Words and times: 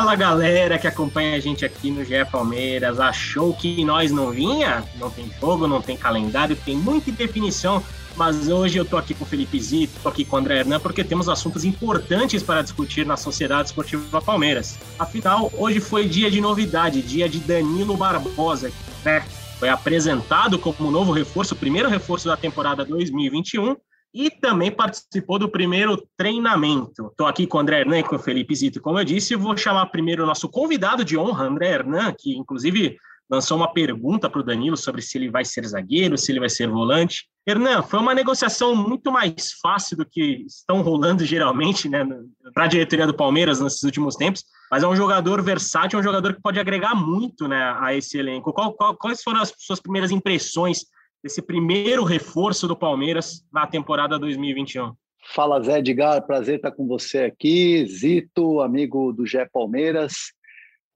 Fala 0.00 0.16
galera 0.16 0.78
que 0.78 0.86
acompanha 0.86 1.36
a 1.36 1.40
gente 1.40 1.62
aqui 1.62 1.90
no 1.90 2.02
GE 2.02 2.24
Palmeiras. 2.32 2.98
Achou 2.98 3.52
que 3.52 3.84
nós 3.84 4.10
não 4.10 4.30
vinha? 4.30 4.82
Não 4.98 5.10
tem 5.10 5.30
jogo, 5.38 5.68
não 5.68 5.82
tem 5.82 5.94
calendário, 5.94 6.56
tem 6.56 6.74
muita 6.74 7.10
indefinição. 7.10 7.84
Mas 8.16 8.48
hoje 8.48 8.78
eu 8.78 8.84
tô 8.86 8.96
aqui 8.96 9.12
com 9.12 9.24
o 9.24 9.26
Felipe 9.26 9.60
Zito, 9.60 9.92
tô 10.02 10.08
aqui 10.08 10.24
com 10.24 10.36
o 10.36 10.38
André 10.38 10.60
Hernan, 10.60 10.80
porque 10.80 11.04
temos 11.04 11.28
assuntos 11.28 11.66
importantes 11.66 12.42
para 12.42 12.62
discutir 12.62 13.04
na 13.04 13.18
Sociedade 13.18 13.68
Esportiva 13.68 14.22
Palmeiras. 14.22 14.78
Afinal, 14.98 15.52
hoje 15.52 15.80
foi 15.80 16.08
dia 16.08 16.30
de 16.30 16.40
novidade, 16.40 17.02
dia 17.02 17.28
de 17.28 17.38
Danilo 17.38 17.94
Barbosa, 17.94 18.72
né? 19.04 19.22
Foi 19.58 19.68
apresentado 19.68 20.58
como 20.58 20.90
novo 20.90 21.12
reforço, 21.12 21.52
o 21.52 21.58
primeiro 21.58 21.90
reforço 21.90 22.26
da 22.26 22.38
temporada 22.38 22.86
2021 22.86 23.76
e 24.12 24.30
também 24.30 24.70
participou 24.70 25.38
do 25.38 25.48
primeiro 25.48 26.02
treinamento. 26.16 27.06
Estou 27.06 27.26
aqui 27.26 27.46
com 27.46 27.58
o 27.58 27.60
André 27.60 27.80
Hernan 27.80 27.98
e 27.98 28.04
com 28.04 28.16
o 28.16 28.18
Felipe 28.18 28.54
Zito, 28.54 28.80
como 28.80 28.98
eu 28.98 29.04
disse, 29.04 29.36
vou 29.36 29.56
chamar 29.56 29.86
primeiro 29.86 30.24
o 30.24 30.26
nosso 30.26 30.48
convidado 30.48 31.04
de 31.04 31.16
honra, 31.16 31.44
André 31.44 31.70
Hernan, 31.70 32.12
que 32.18 32.36
inclusive 32.36 32.98
lançou 33.30 33.56
uma 33.56 33.72
pergunta 33.72 34.28
para 34.28 34.40
o 34.40 34.44
Danilo 34.44 34.76
sobre 34.76 35.00
se 35.00 35.16
ele 35.16 35.30
vai 35.30 35.44
ser 35.44 35.64
zagueiro, 35.64 36.18
se 36.18 36.32
ele 36.32 36.40
vai 36.40 36.48
ser 36.48 36.68
volante. 36.68 37.26
Hernan, 37.46 37.82
foi 37.82 38.00
uma 38.00 38.12
negociação 38.12 38.74
muito 38.74 39.12
mais 39.12 39.52
fácil 39.62 39.96
do 39.96 40.04
que 40.04 40.44
estão 40.46 40.82
rolando 40.82 41.24
geralmente 41.24 41.88
né, 41.88 42.04
para 42.52 42.64
a 42.64 42.66
diretoria 42.66 43.06
do 43.06 43.14
Palmeiras 43.14 43.60
nesses 43.60 43.82
últimos 43.84 44.16
tempos, 44.16 44.44
mas 44.70 44.82
é 44.82 44.88
um 44.88 44.96
jogador 44.96 45.40
versátil, 45.42 45.98
é 45.98 46.00
um 46.00 46.04
jogador 46.04 46.34
que 46.34 46.42
pode 46.42 46.58
agregar 46.58 46.94
muito 46.94 47.46
né, 47.46 47.76
a 47.78 47.94
esse 47.94 48.18
elenco. 48.18 48.52
Qual, 48.52 48.72
qual, 48.72 48.96
quais 48.96 49.22
foram 49.22 49.40
as 49.40 49.54
suas 49.56 49.80
primeiras 49.80 50.10
impressões 50.10 50.86
desse 51.22 51.42
primeiro 51.42 52.04
reforço 52.04 52.66
do 52.66 52.76
Palmeiras 52.76 53.44
na 53.52 53.66
temporada 53.66 54.18
2021. 54.18 54.92
Fala 55.34 55.62
Zé 55.62 55.78
Edgar, 55.78 56.26
prazer 56.26 56.56
estar 56.56 56.70
com 56.70 56.86
você 56.86 57.24
aqui, 57.24 57.86
Zito, 57.86 58.60
amigo 58.60 59.12
do 59.12 59.26
Gé 59.26 59.46
Palmeiras. 59.52 60.32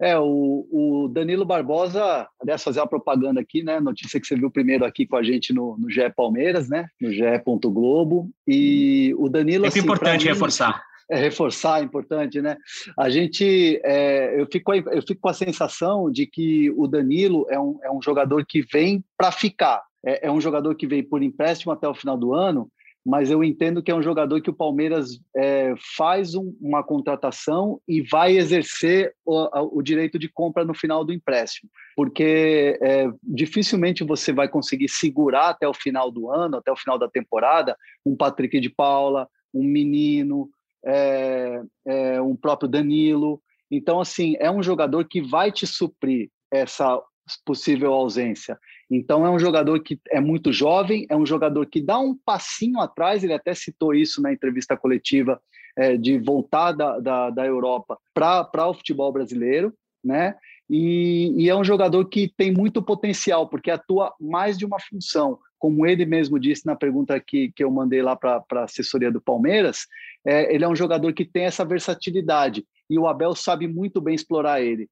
É, 0.00 0.19
o, 0.19 0.67
o, 0.72 1.08
Danilo 1.08 1.45
Barbosa, 1.45 2.27
aliás, 2.41 2.62
fazer 2.62 2.80
uma 2.80 2.86
propaganda 2.86 3.41
aqui, 3.41 3.62
né? 3.62 3.78
Notícia 3.78 4.20
que 4.20 4.27
você 4.27 4.34
viu 4.34 4.50
primeiro 4.50 4.84
aqui 4.84 5.06
com 5.06 5.17
a 5.17 5.22
gente 5.22 5.52
no, 5.52 5.77
no 5.78 5.89
GE 5.89 6.11
Palmeiras, 6.17 6.69
né? 6.69 6.89
No 7.00 7.12
GE. 7.12 7.22
Globo. 7.67 8.28
E 8.47 9.14
o 9.17 9.28
Danilo. 9.28 9.67
É 9.67 9.69
assim, 9.69 9.80
importante 9.80 10.25
mim, 10.25 10.33
reforçar. 10.33 10.83
É 11.08 11.17
reforçar, 11.17 11.80
é 11.80 11.84
importante, 11.84 12.41
né? 12.41 12.56
A 12.98 13.08
gente, 13.08 13.80
é, 13.84 14.41
eu, 14.41 14.48
fico, 14.50 14.75
eu 14.75 15.02
fico 15.06 15.20
com 15.20 15.28
a 15.28 15.34
sensação 15.34 16.11
de 16.11 16.27
que 16.27 16.70
o 16.77 16.89
Danilo 16.89 17.47
é 17.48 17.61
um, 17.61 17.78
é 17.84 17.92
um 17.92 18.02
jogador 18.02 18.45
que 18.45 18.62
vem 18.62 19.05
para 19.17 19.30
ficar 19.30 19.83
é, 20.05 20.27
é 20.27 20.30
um 20.30 20.41
jogador 20.41 20.74
que 20.74 20.86
veio 20.86 21.08
por 21.08 21.22
empréstimo 21.22 21.72
até 21.72 21.88
o 21.88 21.94
final 21.94 22.16
do 22.16 22.34
ano, 22.34 22.70
mas 23.05 23.30
eu 23.30 23.44
entendo 23.44 23.83
que 23.83 23.91
é 23.91 23.94
um 23.94 24.02
jogador 24.02 24.41
que 24.41 24.48
o 24.48 24.55
Palmeiras 24.55 25.20
é, 25.36 25.74
faz 25.96 26.34
um, 26.34 26.56
uma 26.58 26.83
contratação 26.83 27.78
e 27.86 28.00
vai 28.00 28.36
exercer 28.36 29.14
o, 29.27 29.79
o, 29.79 29.83
direito 29.83 30.18
de 30.18 30.27
compra 30.27 30.64
no 30.64 30.73
final 30.73 31.05
do 31.05 31.12
empréstimo, 31.12 31.70
porque 31.95 32.79
é, 32.80 33.11
dificilmente 33.23 34.02
você 34.02 34.33
vai 34.33 34.48
conseguir 34.48 34.89
segurar 34.89 35.51
até 35.51 35.68
o 35.68 35.74
final 35.74 36.11
do 36.11 36.30
ano, 36.30 36.56
até 36.56 36.73
o 36.73 36.77
final 36.77 36.98
da 36.98 37.08
temporada, 37.08 37.77
um 38.06 38.17
Patrick 38.17 38.58
de 38.58 38.70
Paula, 38.70 39.29
um 39.52 39.62
menino, 39.62 40.48
é, 40.84 41.61
é 41.86 42.23
um 42.23 42.34
próprio 42.34 42.68
Danilo. 42.68 43.40
Então, 43.70 44.00
assim, 44.00 44.34
é 44.39 44.50
um 44.50 44.62
jogador 44.62 45.06
que 45.06 45.20
vai 45.20 45.52
te 45.52 45.67
suprir 45.67 46.30
essa 46.50 47.00
possível 47.45 47.92
ausência. 47.92 48.58
Então, 48.90 49.27
é 49.27 49.30
um 49.30 49.39
jogador 49.39 49.80
que 49.80 49.98
é 50.11 50.20
muito 50.20 50.52
jovem, 50.52 51.06
é 51.08 51.17
um 51.17 51.27
jogador 51.27 51.67
que 51.67 51.80
dá 51.80 51.98
um 51.98 52.14
passinho 52.14 52.80
atrás, 52.80 53.24
ele 53.24 53.33
até 53.33 53.55
citou 53.55 53.95
isso 53.95 54.20
na 54.20 54.33
entrevista 54.33 54.77
coletiva, 54.77 55.40
é, 55.77 55.96
de 55.96 56.18
voltar 56.18 56.72
da, 56.72 57.00
da, 57.00 57.30
da 57.30 57.46
Europa 57.46 57.98
para 58.12 58.68
o 58.68 58.74
futebol 58.74 59.12
brasileiro, 59.12 59.73
né? 60.02 60.36
E, 60.68 61.34
e, 61.36 61.50
é 61.50 61.55
um 61.55 61.64
jogador 61.64 62.06
que 62.06 62.33
tem 62.36 62.52
muito 62.52 62.83
potencial, 62.83 63.48
porque 63.48 63.70
atua 63.70 64.14
mais 64.18 64.56
de 64.56 64.64
uma 64.64 64.78
função. 64.80 65.39
Como 65.58 65.86
ele 65.86 66.06
mesmo 66.06 66.39
disse 66.39 66.64
na 66.64 66.74
pergunta 66.74 67.18
que, 67.20 67.52
que 67.52 67.62
eu 67.62 67.70
mandei 67.70 68.02
lá 68.02 68.17
para 68.17 68.42
a 68.52 68.64
assessoria 68.64 69.11
do 69.11 69.20
Palmeiras, 69.20 69.86
é, 70.27 70.55
ele 70.55 70.64
é 70.64 70.68
um 70.68 70.77
jogador 70.77 71.12
que 71.12 71.24
tem 71.24 71.44
essa 71.44 71.64
versatilidade 71.64 72.64
e 72.89 72.98
o 72.98 73.06
Abel 73.06 73.34
sabe 73.34 73.67
muito 73.67 74.00
bem 74.00 74.14
explorar 74.14 74.62
ele 74.62 74.89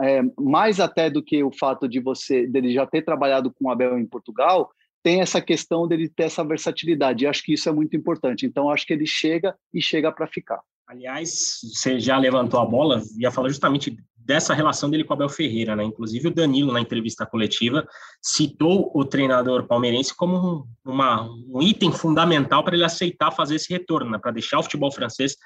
é, 0.00 0.22
mais 0.38 0.80
até 0.80 1.10
do 1.10 1.22
que 1.22 1.42
o 1.42 1.52
fato 1.52 1.88
de 1.88 2.00
você 2.00 2.46
dele 2.46 2.72
já 2.72 2.86
ter 2.86 3.02
trabalhado 3.02 3.52
com 3.52 3.68
o 3.68 3.70
Abel 3.70 3.98
em 3.98 4.06
Portugal, 4.06 4.70
tem 5.02 5.20
essa 5.20 5.40
questão 5.40 5.86
dele 5.86 6.08
ter 6.08 6.24
essa 6.24 6.44
versatilidade. 6.44 7.24
E 7.24 7.26
acho 7.26 7.42
que 7.42 7.52
isso 7.52 7.68
é 7.68 7.72
muito 7.72 7.96
importante. 7.96 8.46
Então, 8.46 8.70
acho 8.70 8.86
que 8.86 8.92
ele 8.92 9.06
chega 9.06 9.54
e 9.72 9.82
chega 9.82 10.10
para 10.10 10.26
ficar. 10.26 10.60
Aliás, 10.86 11.60
você 11.62 11.98
já 11.98 12.16
levantou 12.18 12.60
a 12.60 12.64
bola, 12.64 13.02
ia 13.18 13.30
falar 13.30 13.48
justamente 13.48 13.96
dessa 14.16 14.54
relação 14.54 14.88
dele 14.88 15.04
com 15.04 15.12
o 15.12 15.16
Abel 15.16 15.28
Ferreira, 15.28 15.76
né? 15.76 15.84
Inclusive 15.84 16.28
o 16.28 16.34
Danilo, 16.34 16.72
na 16.72 16.80
entrevista 16.80 17.26
coletiva, 17.26 17.86
citou 18.22 18.90
o 18.94 19.04
treinador 19.04 19.66
palmeirense 19.66 20.16
como 20.16 20.66
uma, 20.84 21.28
um 21.48 21.60
item 21.60 21.92
fundamental 21.92 22.64
para 22.64 22.74
ele 22.74 22.84
aceitar 22.84 23.30
fazer 23.30 23.56
esse 23.56 23.70
retorno, 23.70 24.10
né? 24.10 24.18
para 24.18 24.32
deixar 24.32 24.58
o 24.58 24.62
futebol 24.62 24.90
francês 24.90 25.36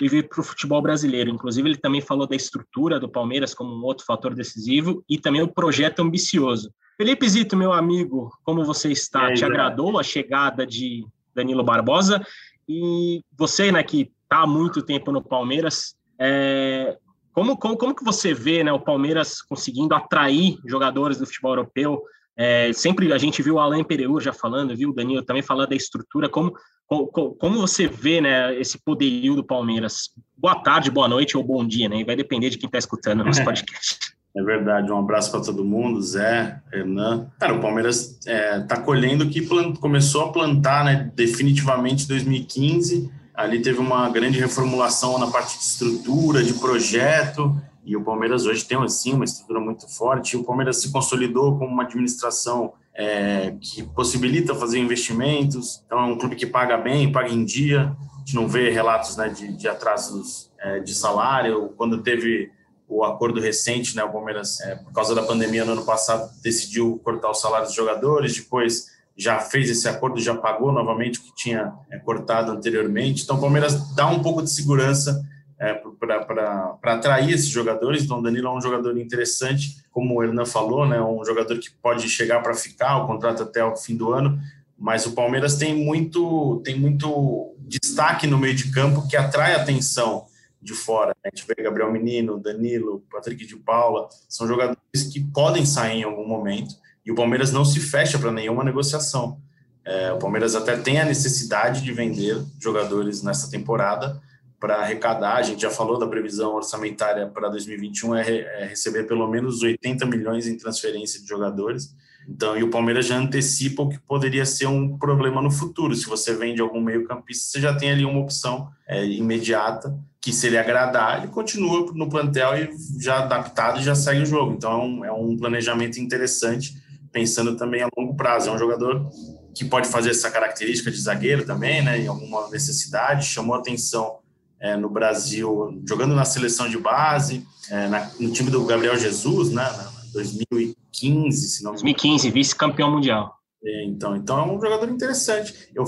e 0.00 0.08
vir 0.08 0.28
para 0.28 0.40
o 0.40 0.44
futebol 0.44 0.80
brasileiro. 0.80 1.30
Inclusive, 1.30 1.68
ele 1.68 1.76
também 1.76 2.00
falou 2.00 2.26
da 2.26 2.36
estrutura 2.36 3.00
do 3.00 3.08
Palmeiras 3.08 3.54
como 3.54 3.74
um 3.74 3.84
outro 3.84 4.04
fator 4.04 4.34
decisivo 4.34 5.04
e 5.08 5.18
também 5.18 5.42
o 5.42 5.52
projeto 5.52 6.00
ambicioso. 6.00 6.72
Felipe 6.96 7.28
Zito, 7.28 7.56
meu 7.56 7.72
amigo, 7.72 8.30
como 8.42 8.64
você 8.64 8.90
está? 8.90 9.26
Aí, 9.26 9.34
Te 9.34 9.44
agradou 9.44 9.98
a 9.98 10.02
chegada 10.02 10.66
de 10.66 11.06
Danilo 11.34 11.64
Barbosa? 11.64 12.24
E 12.68 13.22
você, 13.36 13.72
né, 13.72 13.82
que 13.82 14.12
está 14.22 14.42
há 14.42 14.46
muito 14.46 14.82
tempo 14.82 15.10
no 15.10 15.22
Palmeiras, 15.22 15.96
é, 16.18 16.98
como, 17.32 17.56
como, 17.56 17.76
como 17.76 17.94
que 17.94 18.04
você 18.04 18.34
vê 18.34 18.64
né, 18.64 18.72
o 18.72 18.80
Palmeiras 18.80 19.40
conseguindo 19.40 19.94
atrair 19.94 20.58
jogadores 20.66 21.18
do 21.18 21.26
futebol 21.26 21.52
europeu? 21.52 22.02
É, 22.40 22.72
sempre 22.72 23.12
a 23.12 23.18
gente 23.18 23.42
viu 23.42 23.56
o 23.56 23.58
Alain 23.58 23.82
Pereur 23.82 24.20
já 24.20 24.32
falando, 24.32 24.76
viu 24.76 24.90
o 24.90 24.94
Danilo 24.94 25.24
também 25.24 25.42
falando 25.42 25.70
da 25.70 25.74
estrutura, 25.74 26.28
como, 26.28 26.54
como, 26.86 27.34
como 27.34 27.58
você 27.58 27.88
vê 27.88 28.20
né, 28.20 28.54
esse 28.60 28.78
poderio 28.78 29.34
do 29.34 29.42
Palmeiras? 29.42 30.10
Boa 30.36 30.54
tarde, 30.54 30.88
boa 30.88 31.08
noite 31.08 31.36
ou 31.36 31.42
bom 31.42 31.66
dia, 31.66 31.88
né? 31.88 32.04
Vai 32.04 32.14
depender 32.14 32.48
de 32.48 32.56
quem 32.56 32.68
está 32.68 32.78
escutando 32.78 33.22
o 33.22 33.24
nosso 33.24 33.42
podcast. 33.44 33.98
É 34.36 34.42
verdade, 34.42 34.92
um 34.92 34.98
abraço 34.98 35.32
para 35.32 35.40
todo 35.40 35.64
mundo, 35.64 36.00
Zé, 36.00 36.60
Hernan. 36.72 37.28
Cara, 37.40 37.54
o 37.54 37.60
Palmeiras 37.60 38.18
está 38.20 38.30
é, 38.30 38.60
tá 38.60 38.80
colhendo 38.80 39.24
o 39.24 39.28
que 39.28 39.42
plant, 39.42 39.76
começou 39.80 40.26
a 40.26 40.32
plantar 40.32 40.84
né, 40.84 41.10
definitivamente 41.16 42.04
em 42.04 42.08
2015. 42.08 43.10
Ali 43.34 43.60
teve 43.60 43.80
uma 43.80 44.08
grande 44.10 44.38
reformulação 44.38 45.18
na 45.18 45.26
parte 45.26 45.58
de 45.58 45.64
estrutura, 45.64 46.44
de 46.44 46.54
projeto, 46.54 47.60
e 47.88 47.96
o 47.96 48.04
Palmeiras 48.04 48.44
hoje 48.44 48.66
tem, 48.66 48.76
assim, 48.84 49.14
uma 49.14 49.24
estrutura 49.24 49.58
muito 49.58 49.88
forte. 49.88 50.36
O 50.36 50.44
Palmeiras 50.44 50.82
se 50.82 50.92
consolidou 50.92 51.58
como 51.58 51.72
uma 51.72 51.84
administração 51.84 52.74
é, 52.94 53.54
que 53.62 53.82
possibilita 53.82 54.54
fazer 54.54 54.78
investimentos. 54.78 55.82
Então, 55.86 55.98
é 55.98 56.02
um 56.02 56.18
clube 56.18 56.36
que 56.36 56.44
paga 56.44 56.76
bem, 56.76 57.10
paga 57.10 57.30
em 57.30 57.42
dia. 57.46 57.96
A 58.14 58.18
gente 58.18 58.34
não 58.34 58.46
vê 58.46 58.68
relatos 58.68 59.16
né, 59.16 59.30
de, 59.30 59.56
de 59.56 59.66
atrasos 59.66 60.50
é, 60.58 60.80
de 60.80 60.94
salário. 60.94 61.72
Quando 61.78 62.02
teve 62.02 62.52
o 62.86 63.02
acordo 63.02 63.40
recente, 63.40 63.96
né, 63.96 64.04
o 64.04 64.12
Palmeiras, 64.12 64.60
é, 64.60 64.74
por 64.74 64.92
causa 64.92 65.14
da 65.14 65.22
pandemia 65.22 65.64
no 65.64 65.72
ano 65.72 65.86
passado, 65.86 66.30
decidiu 66.42 67.00
cortar 67.02 67.30
os 67.30 67.40
salários 67.40 67.70
dos 67.70 67.76
jogadores. 67.76 68.36
Depois 68.36 68.88
já 69.16 69.38
fez 69.40 69.70
esse 69.70 69.88
acordo, 69.88 70.20
já 70.20 70.34
pagou 70.34 70.70
novamente 70.72 71.20
o 71.20 71.22
que 71.22 71.34
tinha 71.34 71.72
é, 71.90 71.98
cortado 71.98 72.52
anteriormente. 72.52 73.22
Então, 73.22 73.38
o 73.38 73.40
Palmeiras 73.40 73.94
dá 73.94 74.06
um 74.08 74.22
pouco 74.22 74.42
de 74.42 74.50
segurança 74.50 75.24
é, 75.58 75.74
para 75.74 76.94
atrair 76.94 77.32
esses 77.32 77.48
jogadores. 77.48 78.04
Então, 78.04 78.20
o 78.20 78.22
Danilo 78.22 78.48
é 78.48 78.52
um 78.52 78.60
jogador 78.60 78.96
interessante, 78.96 79.84
como 79.90 80.14
o 80.14 80.22
Hernan 80.22 80.46
falou, 80.46 80.86
né, 80.86 81.00
um 81.00 81.24
jogador 81.24 81.58
que 81.58 81.70
pode 81.70 82.08
chegar 82.08 82.42
para 82.42 82.54
ficar, 82.54 82.98
o 82.98 83.06
contrato 83.06 83.42
até 83.42 83.64
o 83.64 83.76
fim 83.76 83.96
do 83.96 84.12
ano. 84.12 84.38
Mas 84.78 85.04
o 85.06 85.12
Palmeiras 85.12 85.56
tem 85.56 85.74
muito, 85.74 86.62
tem 86.64 86.78
muito 86.78 87.54
destaque 87.60 88.26
no 88.26 88.38
meio 88.38 88.54
de 88.54 88.70
campo 88.70 89.08
que 89.08 89.16
atrai 89.16 89.54
atenção 89.54 90.26
de 90.62 90.72
fora. 90.72 91.14
A 91.24 91.28
gente 91.28 91.46
vê 91.46 91.62
Gabriel 91.62 91.90
Menino, 91.90 92.38
Danilo, 92.38 93.02
Patrick 93.10 93.44
de 93.44 93.56
Paula, 93.56 94.08
são 94.28 94.46
jogadores 94.46 94.78
que 95.12 95.20
podem 95.20 95.66
sair 95.66 96.00
em 96.00 96.04
algum 96.04 96.26
momento 96.26 96.74
e 97.04 97.10
o 97.10 97.14
Palmeiras 97.14 97.50
não 97.50 97.64
se 97.64 97.80
fecha 97.80 98.18
para 98.18 98.30
nenhuma 98.30 98.62
negociação. 98.62 99.40
É, 99.84 100.12
o 100.12 100.18
Palmeiras 100.18 100.54
até 100.54 100.76
tem 100.76 101.00
a 101.00 101.04
necessidade 101.04 101.82
de 101.82 101.92
vender 101.92 102.36
jogadores 102.60 103.22
nessa 103.22 103.50
temporada 103.50 104.20
para 104.58 104.76
arrecadar. 104.76 105.36
A 105.36 105.42
gente 105.42 105.62
já 105.62 105.70
falou 105.70 105.98
da 105.98 106.06
previsão 106.06 106.54
orçamentária 106.54 107.26
para 107.26 107.48
2021 107.48 108.14
é, 108.16 108.38
é 108.62 108.66
receber 108.66 109.04
pelo 109.04 109.28
menos 109.28 109.62
80 109.62 110.04
milhões 110.06 110.46
em 110.46 110.56
transferência 110.56 111.20
de 111.20 111.26
jogadores. 111.26 111.94
Então, 112.28 112.56
e 112.58 112.62
o 112.62 112.68
Palmeiras 112.68 113.06
já 113.06 113.16
antecipa 113.16 113.82
o 113.82 113.88
que 113.88 113.98
poderia 114.00 114.44
ser 114.44 114.66
um 114.66 114.98
problema 114.98 115.40
no 115.40 115.50
futuro. 115.50 115.94
Se 115.94 116.06
você 116.06 116.34
vende 116.34 116.60
algum 116.60 116.80
meio-campista, 116.80 117.50
você 117.50 117.60
já 117.60 117.74
tem 117.74 117.90
ali 117.90 118.04
uma 118.04 118.20
opção 118.20 118.68
é, 118.86 119.04
imediata 119.06 119.98
que 120.20 120.32
se 120.32 120.48
ele 120.48 120.58
agradar, 120.58 121.18
ele 121.18 121.28
continua 121.28 121.90
no 121.94 122.08
plantel 122.08 122.54
e 122.54 122.70
já 123.00 123.20
adaptado 123.20 123.80
e 123.80 123.82
já 123.82 123.94
segue 123.94 124.22
o 124.22 124.26
jogo. 124.26 124.52
Então, 124.52 125.02
é 125.04 125.08
é 125.08 125.12
um 125.12 125.36
planejamento 125.38 125.98
interessante, 125.98 126.76
pensando 127.10 127.56
também 127.56 127.82
a 127.82 127.88
longo 127.96 128.14
prazo. 128.14 128.50
É 128.50 128.52
um 128.52 128.58
jogador 128.58 129.08
que 129.54 129.64
pode 129.64 129.88
fazer 129.88 130.10
essa 130.10 130.30
característica 130.30 130.90
de 130.90 131.00
zagueiro 131.00 131.46
também, 131.46 131.82
né, 131.82 131.98
em 131.98 132.08
alguma 132.08 132.48
necessidade, 132.50 133.26
chamou 133.26 133.56
atenção 133.56 134.18
é, 134.60 134.76
no 134.76 134.88
Brasil, 134.88 135.82
jogando 135.86 136.14
na 136.14 136.24
seleção 136.24 136.68
de 136.68 136.78
base, 136.78 137.46
é, 137.70 137.88
na, 137.88 138.10
no 138.18 138.30
time 138.32 138.50
do 138.50 138.64
Gabriel 138.64 138.96
Jesus, 138.96 139.50
né, 139.50 139.64
2015, 140.12 141.48
se 141.48 141.62
não 141.62 141.72
2015, 141.72 142.30
vice-campeão 142.30 142.90
mundial. 142.90 143.38
É, 143.64 143.84
então, 143.84 144.16
então 144.16 144.38
é 144.38 144.42
um 144.44 144.60
jogador 144.60 144.88
interessante. 144.88 145.68
Eu 145.74 145.84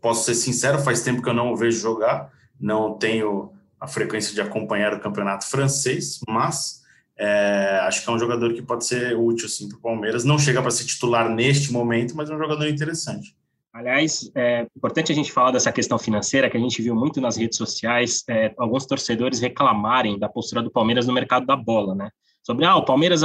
posso 0.00 0.24
ser 0.24 0.34
sincero, 0.34 0.78
faz 0.78 1.02
tempo 1.02 1.22
que 1.22 1.28
eu 1.28 1.34
não 1.34 1.52
o 1.52 1.56
vejo 1.56 1.80
jogar, 1.80 2.32
não 2.60 2.94
tenho 2.96 3.52
a 3.80 3.86
frequência 3.86 4.34
de 4.34 4.40
acompanhar 4.40 4.94
o 4.94 5.00
campeonato 5.00 5.46
francês, 5.46 6.20
mas 6.28 6.82
é, 7.16 7.80
acho 7.82 8.02
que 8.02 8.10
é 8.10 8.12
um 8.12 8.18
jogador 8.18 8.52
que 8.54 8.62
pode 8.62 8.86
ser 8.86 9.16
útil 9.16 9.48
sim 9.48 9.68
para 9.68 9.78
o 9.78 9.80
Palmeiras. 9.80 10.24
Não 10.24 10.38
chega 10.38 10.62
para 10.62 10.70
ser 10.70 10.84
titular 10.84 11.28
neste 11.28 11.72
momento, 11.72 12.16
mas 12.16 12.30
é 12.30 12.34
um 12.34 12.38
jogador 12.38 12.66
interessante. 12.68 13.36
Aliás, 13.72 14.30
é 14.34 14.66
importante 14.76 15.12
a 15.12 15.14
gente 15.14 15.30
falar 15.30 15.50
dessa 15.50 15.70
questão 15.70 15.98
financeira 15.98 16.48
que 16.48 16.56
a 16.56 16.60
gente 16.60 16.80
viu 16.82 16.94
muito 16.94 17.20
nas 17.20 17.36
redes 17.36 17.58
sociais, 17.58 18.24
é, 18.28 18.52
alguns 18.56 18.86
torcedores 18.86 19.40
reclamarem 19.40 20.18
da 20.18 20.28
postura 20.28 20.62
do 20.62 20.70
Palmeiras 20.70 21.06
no 21.06 21.12
mercado 21.12 21.46
da 21.46 21.54
bola, 21.54 21.94
né? 21.94 22.10
sobre 22.48 22.64
ah, 22.64 22.76
o 22.76 22.84
Palmeiras 22.84 23.20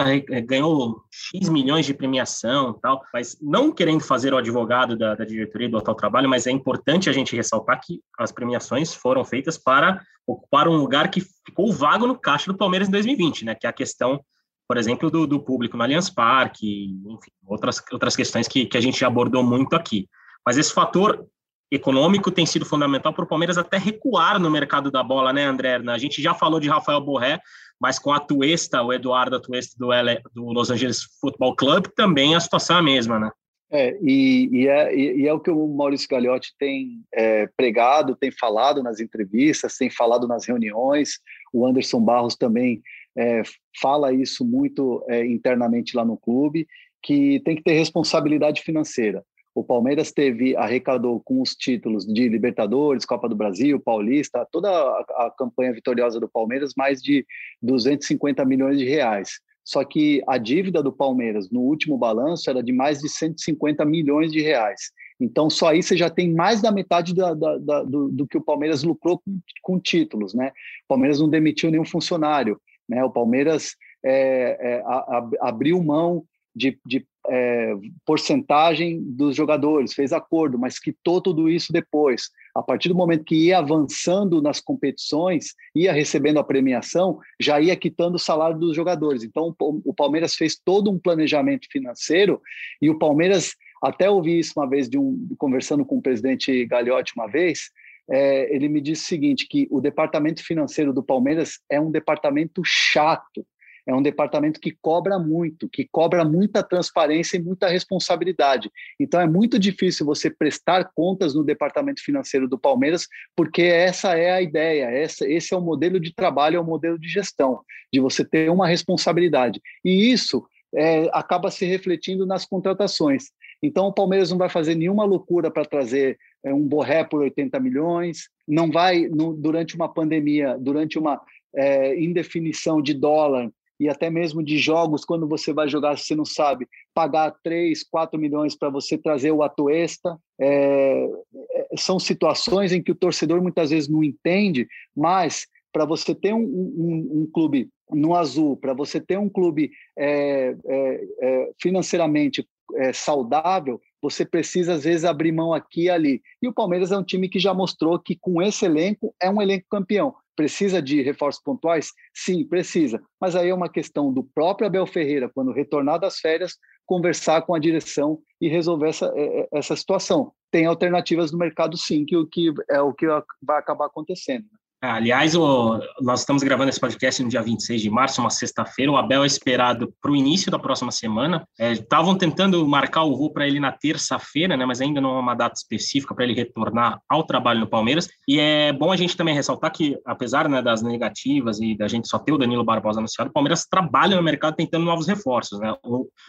ganhou 0.45 1.01
X 1.09 1.47
milhões 1.47 1.85
de 1.85 1.93
premiação 1.93 2.73
tal, 2.73 3.01
mas 3.13 3.37
não 3.41 3.71
querendo 3.71 4.03
fazer 4.03 4.33
o 4.33 4.37
advogado 4.37 4.97
da, 4.97 5.15
da 5.15 5.23
diretoria 5.23 5.69
do 5.69 5.77
Hotel 5.77 5.95
Trabalho, 5.95 6.27
mas 6.27 6.45
é 6.45 6.51
importante 6.51 7.09
a 7.09 7.13
gente 7.13 7.33
ressaltar 7.33 7.79
que 7.79 8.01
as 8.19 8.33
premiações 8.33 8.93
foram 8.93 9.23
feitas 9.23 9.57
para 9.57 10.01
ocupar 10.27 10.67
um 10.67 10.75
lugar 10.75 11.09
que 11.09 11.21
ficou 11.45 11.71
vago 11.71 12.05
no 12.05 12.19
caixa 12.19 12.51
do 12.51 12.57
Palmeiras 12.57 12.89
em 12.89 12.91
2020, 12.91 13.45
né? 13.45 13.55
Que 13.55 13.65
é 13.65 13.69
a 13.69 13.73
questão, 13.73 14.19
por 14.67 14.75
exemplo, 14.75 15.09
do, 15.09 15.25
do 15.25 15.39
público 15.39 15.77
no 15.77 15.83
Allianz 15.83 16.09
Parque, 16.09 16.93
enfim, 17.05 17.31
outras, 17.47 17.81
outras 17.93 18.17
questões 18.17 18.45
que, 18.49 18.65
que 18.65 18.77
a 18.77 18.81
gente 18.81 19.05
abordou 19.05 19.41
muito 19.41 19.73
aqui. 19.73 20.05
Mas 20.45 20.57
esse 20.57 20.73
fator 20.73 21.25
econômico 21.71 22.31
tem 22.31 22.45
sido 22.45 22.65
fundamental 22.65 23.13
para 23.13 23.23
o 23.23 23.27
Palmeiras 23.27 23.57
até 23.57 23.77
recuar 23.77 24.39
no 24.39 24.51
mercado 24.51 24.91
da 24.91 25.03
bola, 25.03 25.33
né, 25.33 25.45
André? 25.45 25.75
A 25.75 25.97
gente 25.97 26.21
já 26.21 26.33
falou 26.33 26.59
de 26.59 26.69
Rafael 26.69 27.01
Borré, 27.01 27.39
mas 27.79 27.97
com 27.97 28.11
a 28.11 28.19
Tuesta, 28.19 28.81
o 28.81 28.93
Eduardo 28.93 29.41
Tuesta 29.41 29.75
do, 29.77 29.91
L, 29.91 30.21
do 30.33 30.51
Los 30.51 30.69
Angeles 30.69 31.03
Football 31.19 31.55
Club, 31.55 31.87
também 31.95 32.35
a 32.35 32.39
situação 32.39 32.77
é 32.77 32.79
a 32.79 32.83
mesma, 32.83 33.19
né? 33.19 33.31
É, 33.71 33.97
e, 34.03 34.49
e, 34.51 34.67
é, 34.67 34.95
e 34.95 35.27
é 35.27 35.33
o 35.33 35.39
que 35.39 35.49
o 35.49 35.67
Maurício 35.67 36.07
Gagliotti 36.07 36.53
tem 36.59 37.03
é, 37.11 37.49
pregado, 37.57 38.15
tem 38.15 38.29
falado 38.29 38.83
nas 38.83 38.99
entrevistas, 38.99 39.77
tem 39.77 39.89
falado 39.89 40.27
nas 40.27 40.45
reuniões. 40.45 41.19
O 41.51 41.65
Anderson 41.65 41.99
Barros 41.99 42.35
também 42.35 42.83
é, 43.17 43.41
fala 43.81 44.13
isso 44.13 44.45
muito 44.45 45.03
é, 45.09 45.25
internamente 45.25 45.97
lá 45.97 46.05
no 46.05 46.17
clube, 46.17 46.67
que 47.01 47.39
tem 47.43 47.55
que 47.55 47.63
ter 47.63 47.73
responsabilidade 47.73 48.61
financeira. 48.61 49.23
O 49.55 49.63
Palmeiras 49.63 50.11
teve, 50.11 50.55
arrecadou 50.55 51.19
com 51.19 51.41
os 51.41 51.55
títulos 51.55 52.05
de 52.05 52.27
Libertadores, 52.27 53.05
Copa 53.05 53.29
do 53.29 53.35
Brasil, 53.35 53.79
Paulista, 53.79 54.47
toda 54.51 54.69
a, 54.69 55.27
a 55.27 55.33
campanha 55.37 55.73
vitoriosa 55.73 56.19
do 56.19 56.27
Palmeiras, 56.27 56.73
mais 56.75 57.01
de 57.01 57.25
250 57.61 58.43
milhões 58.45 58.79
de 58.79 58.85
reais. 58.85 59.39
Só 59.63 59.83
que 59.83 60.21
a 60.27 60.37
dívida 60.37 60.83
do 60.83 60.91
Palmeiras 60.91 61.49
no 61.49 61.61
último 61.61 61.97
balanço 61.97 62.49
era 62.49 62.61
de 62.61 62.73
mais 62.73 62.99
de 62.99 63.07
150 63.07 63.85
milhões 63.85 64.31
de 64.31 64.41
reais. 64.41 64.91
Então, 65.19 65.49
só 65.49 65.69
aí 65.69 65.81
você 65.81 65.95
já 65.95 66.09
tem 66.09 66.33
mais 66.33 66.61
da 66.61 66.71
metade 66.71 67.13
da, 67.13 67.33
da, 67.33 67.57
da, 67.57 67.83
do, 67.83 68.09
do, 68.09 68.27
que 68.27 68.37
o 68.37 68.43
Palmeiras 68.43 68.83
lucrou 68.83 69.19
com, 69.19 69.39
com, 69.61 69.79
títulos. 69.79 70.33
Né? 70.33 70.49
O 70.49 70.87
Palmeiras 70.89 71.19
não 71.19 71.29
demitiu 71.29 71.71
nenhum 71.71 71.85
funcionário. 71.85 72.59
Né? 72.89 73.03
O 73.03 73.09
Palmeiras 73.09 73.75
é, 74.03 74.57
é, 74.59 74.81
a, 74.81 74.95
a, 74.95 75.29
abriu 75.49 75.81
mão 75.81 76.25
de, 76.55 76.79
de 76.85 77.05
é, 77.29 77.73
porcentagem 78.05 79.01
dos 79.01 79.35
jogadores, 79.35 79.93
fez 79.93 80.11
acordo, 80.11 80.59
mas 80.59 80.79
quitou 80.79 81.21
tudo 81.21 81.49
isso 81.49 81.71
depois. 81.71 82.29
A 82.53 82.61
partir 82.61 82.89
do 82.89 82.95
momento 82.95 83.23
que 83.23 83.35
ia 83.35 83.57
avançando 83.57 84.41
nas 84.41 84.59
competições, 84.59 85.55
ia 85.75 85.93
recebendo 85.93 86.39
a 86.39 86.43
premiação, 86.43 87.19
já 87.39 87.59
ia 87.59 87.75
quitando 87.75 88.15
o 88.15 88.19
salário 88.19 88.59
dos 88.59 88.75
jogadores. 88.75 89.23
Então, 89.23 89.55
o 89.59 89.93
Palmeiras 89.93 90.35
fez 90.35 90.55
todo 90.55 90.91
um 90.91 90.99
planejamento 90.99 91.67
financeiro 91.71 92.41
e 92.81 92.89
o 92.89 92.97
Palmeiras, 92.97 93.55
até 93.81 94.09
ouvi 94.09 94.39
isso 94.39 94.53
uma 94.57 94.69
vez, 94.69 94.89
de 94.89 94.97
um, 94.97 95.27
conversando 95.37 95.85
com 95.85 95.97
o 95.97 96.01
presidente 96.01 96.65
Gagliotti 96.65 97.13
uma 97.15 97.27
vez, 97.27 97.71
é, 98.09 98.53
ele 98.53 98.67
me 98.67 98.81
disse 98.81 99.03
o 99.03 99.07
seguinte, 99.07 99.47
que 99.47 99.67
o 99.71 99.79
departamento 99.79 100.43
financeiro 100.43 100.93
do 100.93 101.01
Palmeiras 101.01 101.59
é 101.69 101.79
um 101.79 101.89
departamento 101.89 102.61
chato, 102.65 103.45
é 103.85 103.93
um 103.93 104.01
departamento 104.01 104.59
que 104.59 104.71
cobra 104.81 105.19
muito, 105.19 105.67
que 105.67 105.87
cobra 105.91 106.23
muita 106.23 106.63
transparência 106.63 107.37
e 107.37 107.41
muita 107.41 107.67
responsabilidade. 107.67 108.71
Então 108.99 109.19
é 109.19 109.27
muito 109.27 109.59
difícil 109.59 110.05
você 110.05 110.29
prestar 110.29 110.91
contas 110.95 111.33
no 111.33 111.43
departamento 111.43 112.01
financeiro 112.01 112.47
do 112.47 112.57
Palmeiras, 112.57 113.07
porque 113.35 113.63
essa 113.63 114.17
é 114.17 114.31
a 114.31 114.41
ideia, 114.41 114.85
essa, 114.85 115.27
esse 115.27 115.53
é 115.53 115.57
o 115.57 115.61
modelo 115.61 115.99
de 115.99 116.13
trabalho, 116.13 116.57
é 116.57 116.59
o 116.59 116.65
modelo 116.65 116.97
de 116.97 117.09
gestão, 117.09 117.61
de 117.91 117.99
você 117.99 118.23
ter 118.23 118.49
uma 118.49 118.67
responsabilidade. 118.67 119.61
E 119.83 120.11
isso 120.11 120.45
é, 120.73 121.09
acaba 121.13 121.51
se 121.51 121.65
refletindo 121.65 122.25
nas 122.25 122.45
contratações. 122.45 123.25
Então 123.61 123.87
o 123.87 123.93
Palmeiras 123.93 124.29
não 124.31 124.37
vai 124.37 124.49
fazer 124.49 124.75
nenhuma 124.75 125.05
loucura 125.05 125.51
para 125.51 125.65
trazer 125.65 126.17
é, 126.43 126.53
um 126.53 126.67
Borré 126.67 127.03
por 127.03 127.21
80 127.21 127.59
milhões, 127.59 128.29
não 128.47 128.71
vai, 128.71 129.07
no, 129.07 129.33
durante 129.33 129.75
uma 129.75 129.87
pandemia, 129.87 130.57
durante 130.59 130.97
uma 130.97 131.21
é, 131.55 132.01
indefinição 132.01 132.81
de 132.81 132.93
dólar, 132.93 133.49
e 133.79 133.89
até 133.89 134.09
mesmo 134.09 134.43
de 134.43 134.57
jogos, 134.57 135.03
quando 135.03 135.27
você 135.27 135.51
vai 135.51 135.67
jogar, 135.67 135.97
você 135.97 136.15
não 136.15 136.25
sabe, 136.25 136.67
pagar 136.93 137.35
3, 137.43 137.83
4 137.83 138.19
milhões 138.19 138.55
para 138.55 138.69
você 138.69 138.97
trazer 138.97 139.31
o 139.31 139.43
Atuesta. 139.43 140.17
É, 140.39 141.07
é, 141.55 141.67
são 141.77 141.99
situações 141.99 142.71
em 142.71 142.81
que 142.81 142.91
o 142.91 142.95
torcedor 142.95 143.41
muitas 143.41 143.71
vezes 143.71 143.89
não 143.89 144.03
entende, 144.03 144.67
mas 144.95 145.47
para 145.71 145.85
você 145.85 146.13
ter 146.13 146.33
um, 146.33 146.43
um, 146.43 147.21
um, 147.21 147.29
clube 147.33 147.69
no 147.89 148.15
azul, 148.15 148.55
para 148.55 148.73
você 148.73 149.01
ter 149.01 149.17
um 149.17 149.27
clube 149.27 149.71
é, 149.97 150.55
é, 150.65 151.05
é 151.21 151.51
financeiramente 151.59 152.47
é, 152.75 152.93
saudável, 152.93 153.81
você 154.01 154.25
precisa 154.25 154.73
às 154.73 154.83
vezes 154.83 155.05
abrir 155.05 155.31
mão 155.31 155.53
aqui 155.53 155.83
e 155.83 155.89
ali. 155.89 156.21
E 156.41 156.47
o 156.47 156.53
Palmeiras 156.53 156.91
é 156.91 156.97
um 156.97 157.03
time 157.03 157.27
que 157.27 157.39
já 157.39 157.53
mostrou 157.53 157.97
que 157.97 158.15
com 158.15 158.41
esse 158.41 158.65
elenco 158.65 159.15
é 159.21 159.29
um 159.29 159.41
elenco 159.41 159.65
campeão. 159.69 160.13
Precisa 160.35 160.81
de 160.81 161.01
reforços 161.01 161.41
pontuais? 161.43 161.91
Sim, 162.13 162.45
precisa. 162.45 163.01
Mas 163.19 163.35
aí 163.35 163.49
é 163.49 163.53
uma 163.53 163.69
questão 163.69 164.11
do 164.11 164.23
próprio 164.23 164.67
Abel 164.67 164.87
Ferreira, 164.87 165.29
quando 165.33 165.51
retornar 165.51 165.99
das 165.99 166.19
férias, 166.19 166.57
conversar 166.85 167.41
com 167.43 167.53
a 167.53 167.59
direção 167.59 168.19
e 168.41 168.47
resolver 168.47 168.89
essa, 168.89 169.11
é, 169.15 169.41
é, 169.41 169.47
essa 169.53 169.75
situação. 169.75 170.33
Tem 170.51 170.65
alternativas 170.65 171.31
no 171.31 171.37
mercado, 171.37 171.77
sim, 171.77 172.05
que, 172.05 172.15
que 172.27 172.53
é 172.69 172.81
o 172.81 172.93
que 172.93 173.05
vai 173.41 173.59
acabar 173.59 173.85
acontecendo. 173.85 174.45
Aliás, 174.85 175.33
o, 175.33 175.79
nós 176.01 176.19
estamos 176.19 176.43
gravando 176.43 176.67
esse 176.67 176.79
podcast 176.79 177.23
no 177.23 177.29
dia 177.29 177.41
26 177.41 177.81
de 177.81 177.89
março, 177.89 178.19
uma 178.19 178.29
sexta-feira. 178.29 178.91
O 178.91 178.97
Abel 178.97 179.23
é 179.23 179.25
esperado 179.25 179.93
para 180.01 180.11
o 180.11 180.15
início 180.15 180.51
da 180.51 180.59
próxima 180.59 180.91
semana. 180.91 181.47
Estavam 181.57 182.15
é, 182.15 182.17
tentando 182.17 182.67
marcar 182.67 183.05
o 183.05 183.15
voo 183.15 183.31
para 183.31 183.47
ele 183.47 183.61
na 183.61 183.71
terça-feira, 183.71 184.57
né, 184.57 184.65
mas 184.65 184.81
ainda 184.81 184.99
não 184.99 185.15
é 185.15 185.19
uma 185.21 185.35
data 185.35 185.55
específica 185.55 186.13
para 186.13 186.25
ele 186.25 186.33
retornar 186.33 186.99
ao 187.07 187.23
trabalho 187.23 187.61
no 187.61 187.67
Palmeiras. 187.67 188.09
E 188.27 188.37
é 188.37 188.73
bom 188.73 188.91
a 188.91 188.97
gente 188.97 189.15
também 189.15 189.33
ressaltar 189.33 189.71
que, 189.71 189.97
apesar 190.05 190.49
né, 190.49 190.61
das 190.61 190.81
negativas 190.81 191.61
e 191.61 191.77
da 191.77 191.87
gente 191.87 192.09
só 192.09 192.19
ter 192.19 192.33
o 192.33 192.37
Danilo 192.37 192.65
Barbosa 192.65 192.99
anunciado, 192.99 193.29
o 193.29 193.33
Palmeiras 193.33 193.65
trabalha 193.65 194.17
no 194.17 194.21
mercado 194.21 194.57
tentando 194.57 194.83
novos 194.83 195.07
reforços. 195.07 195.61
Né? 195.61 195.73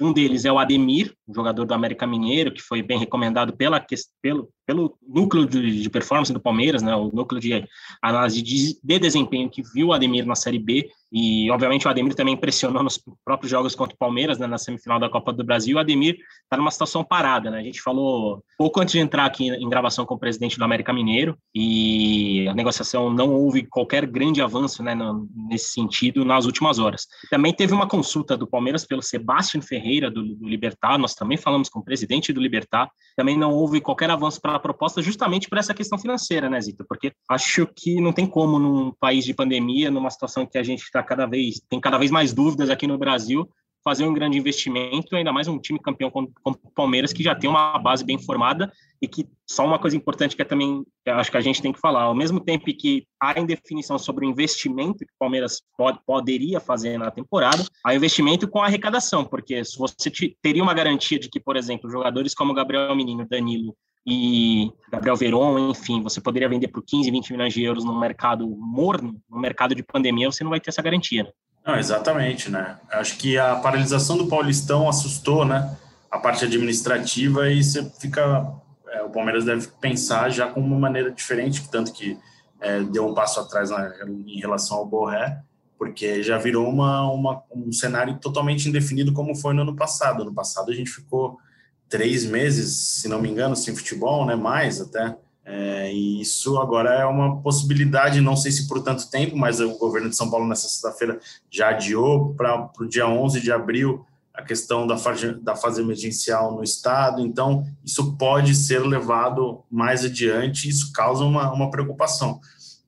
Um 0.00 0.12
deles 0.12 0.44
é 0.44 0.52
o 0.52 0.61
Ademir, 0.61 1.12
jogador 1.34 1.64
do 1.64 1.75
América 1.75 2.06
Mineiro, 2.06 2.52
que 2.52 2.62
foi 2.62 2.82
bem 2.82 3.00
recomendado 3.00 3.56
pela, 3.56 3.84
pelo, 4.23 4.49
pelo 4.66 4.96
núcleo 5.02 5.46
de, 5.46 5.82
de, 5.82 5.90
performance 5.90 6.32
do 6.32 6.40
Palmeiras, 6.40 6.82
né, 6.82 6.94
o 6.94 7.11
núcleo 7.12 7.40
de 7.40 7.66
análise 8.02 8.37
de, 8.37 8.43
de, 8.44 8.98
desempenho 8.98 9.50
que 9.50 9.62
viu 9.62 9.88
o 9.88 9.92
Ademir 9.92 10.26
na 10.26 10.34
Série 10.34 10.58
B 10.58 10.88
E, 11.16 11.49
obviamente, 11.49 11.87
o 11.87 11.90
Ademir 11.90 12.12
também 12.16 12.35
impressionou 12.35 12.83
nos 12.83 13.00
próprios 13.25 13.49
jogos 13.49 13.76
contra 13.76 13.94
o 13.94 13.99
Palmeiras, 13.99 14.37
né, 14.37 14.49
na 14.49 14.59
semifinal 14.59 14.99
da 14.99 15.09
Copa 15.09 15.33
do 15.33 15.44
Brasil. 15.44 15.76
O 15.76 15.78
Ademir 15.78 16.16
está 16.42 16.56
numa 16.56 16.73
situação 16.73 17.04
parada, 17.04 17.52
né? 17.52 17.61
A 17.61 17.62
gente 17.62 17.80
falou 17.80 18.42
pouco 18.59 18.80
antes 18.80 18.90
de 18.90 18.99
entrar 18.99 19.25
aqui 19.25 19.49
em 19.49 19.68
gravação 19.68 20.04
com 20.04 20.14
o 20.14 20.18
presidente 20.18 20.59
do 20.59 20.64
América 20.64 20.92
Mineiro 20.92 21.38
e 21.54 22.49
a 22.49 22.54
negociação 22.54 23.11
não 23.11 23.33
houve 23.33 23.64
qualquer 23.64 24.06
grande 24.06 24.42
avanço 24.42 24.83
né, 24.83 24.92
no, 24.92 25.28
nesse 25.49 25.68
sentido 25.68 26.25
nas 26.25 26.47
últimas 26.47 26.80
horas. 26.80 27.06
Também 27.30 27.52
teve 27.52 27.73
uma 27.73 27.87
consulta 27.87 28.37
do 28.37 28.44
Palmeiras 28.44 28.85
pelo 28.85 29.00
Sebastião 29.00 29.62
Ferreira, 29.62 30.11
do, 30.11 30.35
do 30.35 30.49
Libertar. 30.49 30.99
Nós 30.99 31.14
também 31.14 31.38
falamos 31.38 31.68
com 31.68 31.78
o 31.78 31.85
presidente 31.85 32.33
do 32.33 32.40
Libertar. 32.40 32.90
Também 33.16 33.38
não 33.38 33.52
houve 33.52 33.80
qualquer 33.80 34.11
avanço 34.11 34.40
para 34.40 34.56
a 34.56 34.59
proposta, 34.59 35.00
justamente 35.00 35.49
por 35.49 35.59
essa 35.59 35.73
questão 35.73 35.97
financeira, 35.97 36.50
né, 36.50 36.61
Zito? 36.61 36.85
Porque 36.88 37.12
acho 37.30 37.68
que 37.68 38.00
não 38.00 38.12
tem 38.12 38.26
como, 38.26 38.59
num 38.59 38.92
país 38.99 39.25
de 39.25 39.33
pandemia, 39.33 39.92
numa 39.92 40.11
situação 40.11 40.44
que 40.44 40.59
a 40.59 40.62
gente 40.64 40.83
está 40.83 41.03
cada 41.04 41.26
vez, 41.26 41.61
tem 41.68 41.80
cada 41.80 41.99
vez 41.99 42.11
mais 42.11 42.32
dúvidas 42.32 42.70
aqui 42.70 42.87
no 42.87 42.99
Brasil, 42.99 43.49
fazer 43.84 44.06
um 44.06 44.14
grande 44.14 44.38
investimento, 44.38 45.14
ainda 45.14 45.30
mais 45.30 45.46
um 45.46 45.58
time 45.58 45.78
campeão 45.78 46.11
como 46.11 46.32
o 46.42 46.70
Palmeiras, 46.70 47.12
que 47.12 47.23
já 47.23 47.34
tem 47.34 47.50
uma 47.50 47.78
base 47.78 48.02
bem 48.02 48.18
formada 48.18 48.73
e 49.00 49.06
que 49.06 49.28
só 49.46 49.66
uma 49.66 49.78
coisa 49.78 49.94
importante 49.94 50.34
que 50.34 50.40
é 50.40 50.44
também, 50.44 50.82
acho 51.06 51.30
que 51.30 51.37
a 51.37 51.40
gente 51.42 51.61
tem 51.61 51.70
que 51.70 51.78
falar, 51.78 52.04
ao 52.04 52.14
mesmo 52.14 52.40
tempo 52.40 52.64
que 52.64 53.06
há 53.20 53.38
indefinição 53.38 53.99
sobre 53.99 54.25
o 54.25 54.30
investimento 54.30 55.00
que 55.00 55.12
o 55.12 55.18
Palmeiras 55.18 55.62
pode, 55.76 55.99
poderia 56.06 56.58
fazer 56.58 56.96
na 56.96 57.11
temporada, 57.11 57.62
há 57.84 57.94
investimento 57.94 58.49
com 58.49 58.62
arrecadação, 58.62 59.23
porque 59.23 59.62
se 59.62 59.78
você 59.78 60.11
te, 60.11 60.34
teria 60.40 60.62
uma 60.62 60.73
garantia 60.73 61.18
de 61.18 61.28
que, 61.28 61.38
por 61.38 61.54
exemplo, 61.54 61.90
jogadores 61.90 62.34
como 62.34 62.54
Gabriel 62.54 62.96
Menino, 62.96 63.26
Danilo 63.28 63.76
e 64.06 64.70
Gabriel 64.90 65.16
Veron, 65.16 65.70
enfim, 65.70 66.02
você 66.02 66.20
poderia 66.20 66.49
vender 66.49 66.68
por 66.68 66.82
15, 66.84 67.11
20 67.11 67.32
milhões 67.32 67.54
de 67.54 67.62
euros 67.62 67.84
no 67.84 67.99
mercado 67.99 68.46
morno, 68.46 69.16
no 69.30 69.38
mercado 69.38 69.75
de 69.75 69.82
pandemia, 69.82 70.30
você 70.30 70.44
não 70.44 70.50
vai 70.50 70.61
ter 70.61 70.70
essa 70.70 70.82
garantia. 70.82 71.25
Né? 71.25 71.30
Não, 71.66 71.76
exatamente, 71.76 72.50
né? 72.50 72.78
Acho 72.90 73.16
que 73.16 73.38
a 73.38 73.56
paralisação 73.56 74.18
do 74.18 74.26
Paulistão 74.26 74.87
assustou, 74.88 75.46
né? 75.46 75.75
A 76.11 76.18
parte 76.18 76.44
administrativa 76.44 77.50
e 77.50 77.64
você 77.64 77.90
fica. 77.99 78.52
É, 78.88 79.02
o 79.02 79.11
Palmeiras 79.11 79.44
deve 79.44 79.68
pensar 79.80 80.28
já 80.28 80.46
com 80.46 80.61
uma 80.61 80.78
maneira 80.78 81.11
diferente, 81.11 81.68
tanto 81.70 81.92
que 81.92 82.18
é, 82.61 82.80
deu 82.80 83.08
um 83.08 83.14
passo 83.14 83.40
atrás 83.40 83.70
na, 83.70 83.90
em 84.06 84.38
relação 84.38 84.76
ao 84.76 84.87
Borré, 84.87 85.40
porque 85.78 86.23
já 86.23 86.37
virou 86.37 86.68
uma, 86.68 87.11
uma, 87.11 87.42
um 87.50 87.73
cenário 87.73 88.18
totalmente 88.18 88.68
indefinido 88.68 89.12
como 89.12 89.34
foi 89.34 89.54
no 89.54 89.62
ano 89.62 89.75
passado. 89.75 90.25
No 90.25 90.34
passado 90.34 90.70
a 90.70 90.75
gente 90.75 90.90
ficou 90.90 91.38
três 91.88 92.24
meses, 92.24 92.76
se 92.76 93.08
não 93.08 93.20
me 93.20 93.28
engano, 93.28 93.56
sem 93.56 93.74
futebol, 93.74 94.26
né? 94.26 94.34
Mais 94.34 94.80
até. 94.80 95.16
É, 95.44 95.92
e 95.92 96.22
isso 96.22 96.58
agora 96.58 96.90
é 96.94 97.04
uma 97.04 97.40
possibilidade, 97.42 98.20
não 98.20 98.34
sei 98.34 98.50
se 98.50 98.66
por 98.66 98.82
tanto 98.82 99.10
tempo, 99.10 99.36
mas 99.36 99.60
o 99.60 99.76
governo 99.76 100.08
de 100.08 100.16
São 100.16 100.30
Paulo 100.30 100.46
nessa 100.46 100.68
sexta-feira 100.68 101.20
já 101.50 101.68
adiou 101.68 102.34
para 102.34 102.70
o 102.80 102.86
dia 102.86 103.06
11 103.06 103.40
de 103.40 103.52
abril 103.52 104.06
a 104.32 104.42
questão 104.42 104.86
da 104.86 104.96
fase, 104.96 105.34
da 105.34 105.54
fase 105.54 105.80
emergencial 105.80 106.56
no 106.56 106.64
estado, 106.64 107.20
então 107.20 107.64
isso 107.84 108.16
pode 108.16 108.54
ser 108.54 108.80
levado 108.80 109.62
mais 109.70 110.04
adiante, 110.04 110.68
isso 110.68 110.92
causa 110.92 111.22
uma, 111.22 111.52
uma 111.52 111.70
preocupação. 111.70 112.40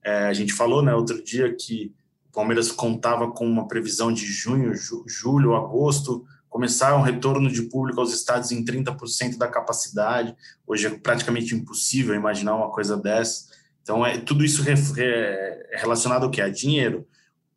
É, 0.03 0.27
a 0.27 0.33
gente 0.33 0.53
falou 0.53 0.83
né, 0.83 0.95
outro 0.95 1.23
dia 1.23 1.55
que 1.55 1.93
o 2.31 2.33
Palmeiras 2.33 2.73
contava 2.73 3.31
com 3.31 3.47
uma 3.47 3.69
previsão 3.69 4.13
de 4.13 4.27
junho, 4.27 4.75
ju, 4.75 5.05
julho, 5.07 5.55
agosto, 5.55 6.25
começar 6.57 6.97
um 6.97 7.03
retorno 7.03 7.51
de 7.51 7.65
público 7.65 8.01
aos 8.01 8.15
estádios 8.15 8.51
em 8.51 8.65
30% 8.65 9.37
da 9.37 9.47
capacidade. 9.47 10.35
Hoje 10.67 10.87
é 10.87 10.91
praticamente 10.91 11.55
impossível 11.55 12.15
imaginar 12.15 12.55
uma 12.55 12.71
coisa 12.71 12.97
dessa. 12.97 13.45
Então, 13.83 14.07
é, 14.07 14.17
tudo 14.17 14.43
isso 14.43 14.65
é 14.67 15.77
relacionado 15.77 16.25
ao 16.25 16.31
que? 16.31 16.41
A 16.41 16.49
dinheiro. 16.49 17.07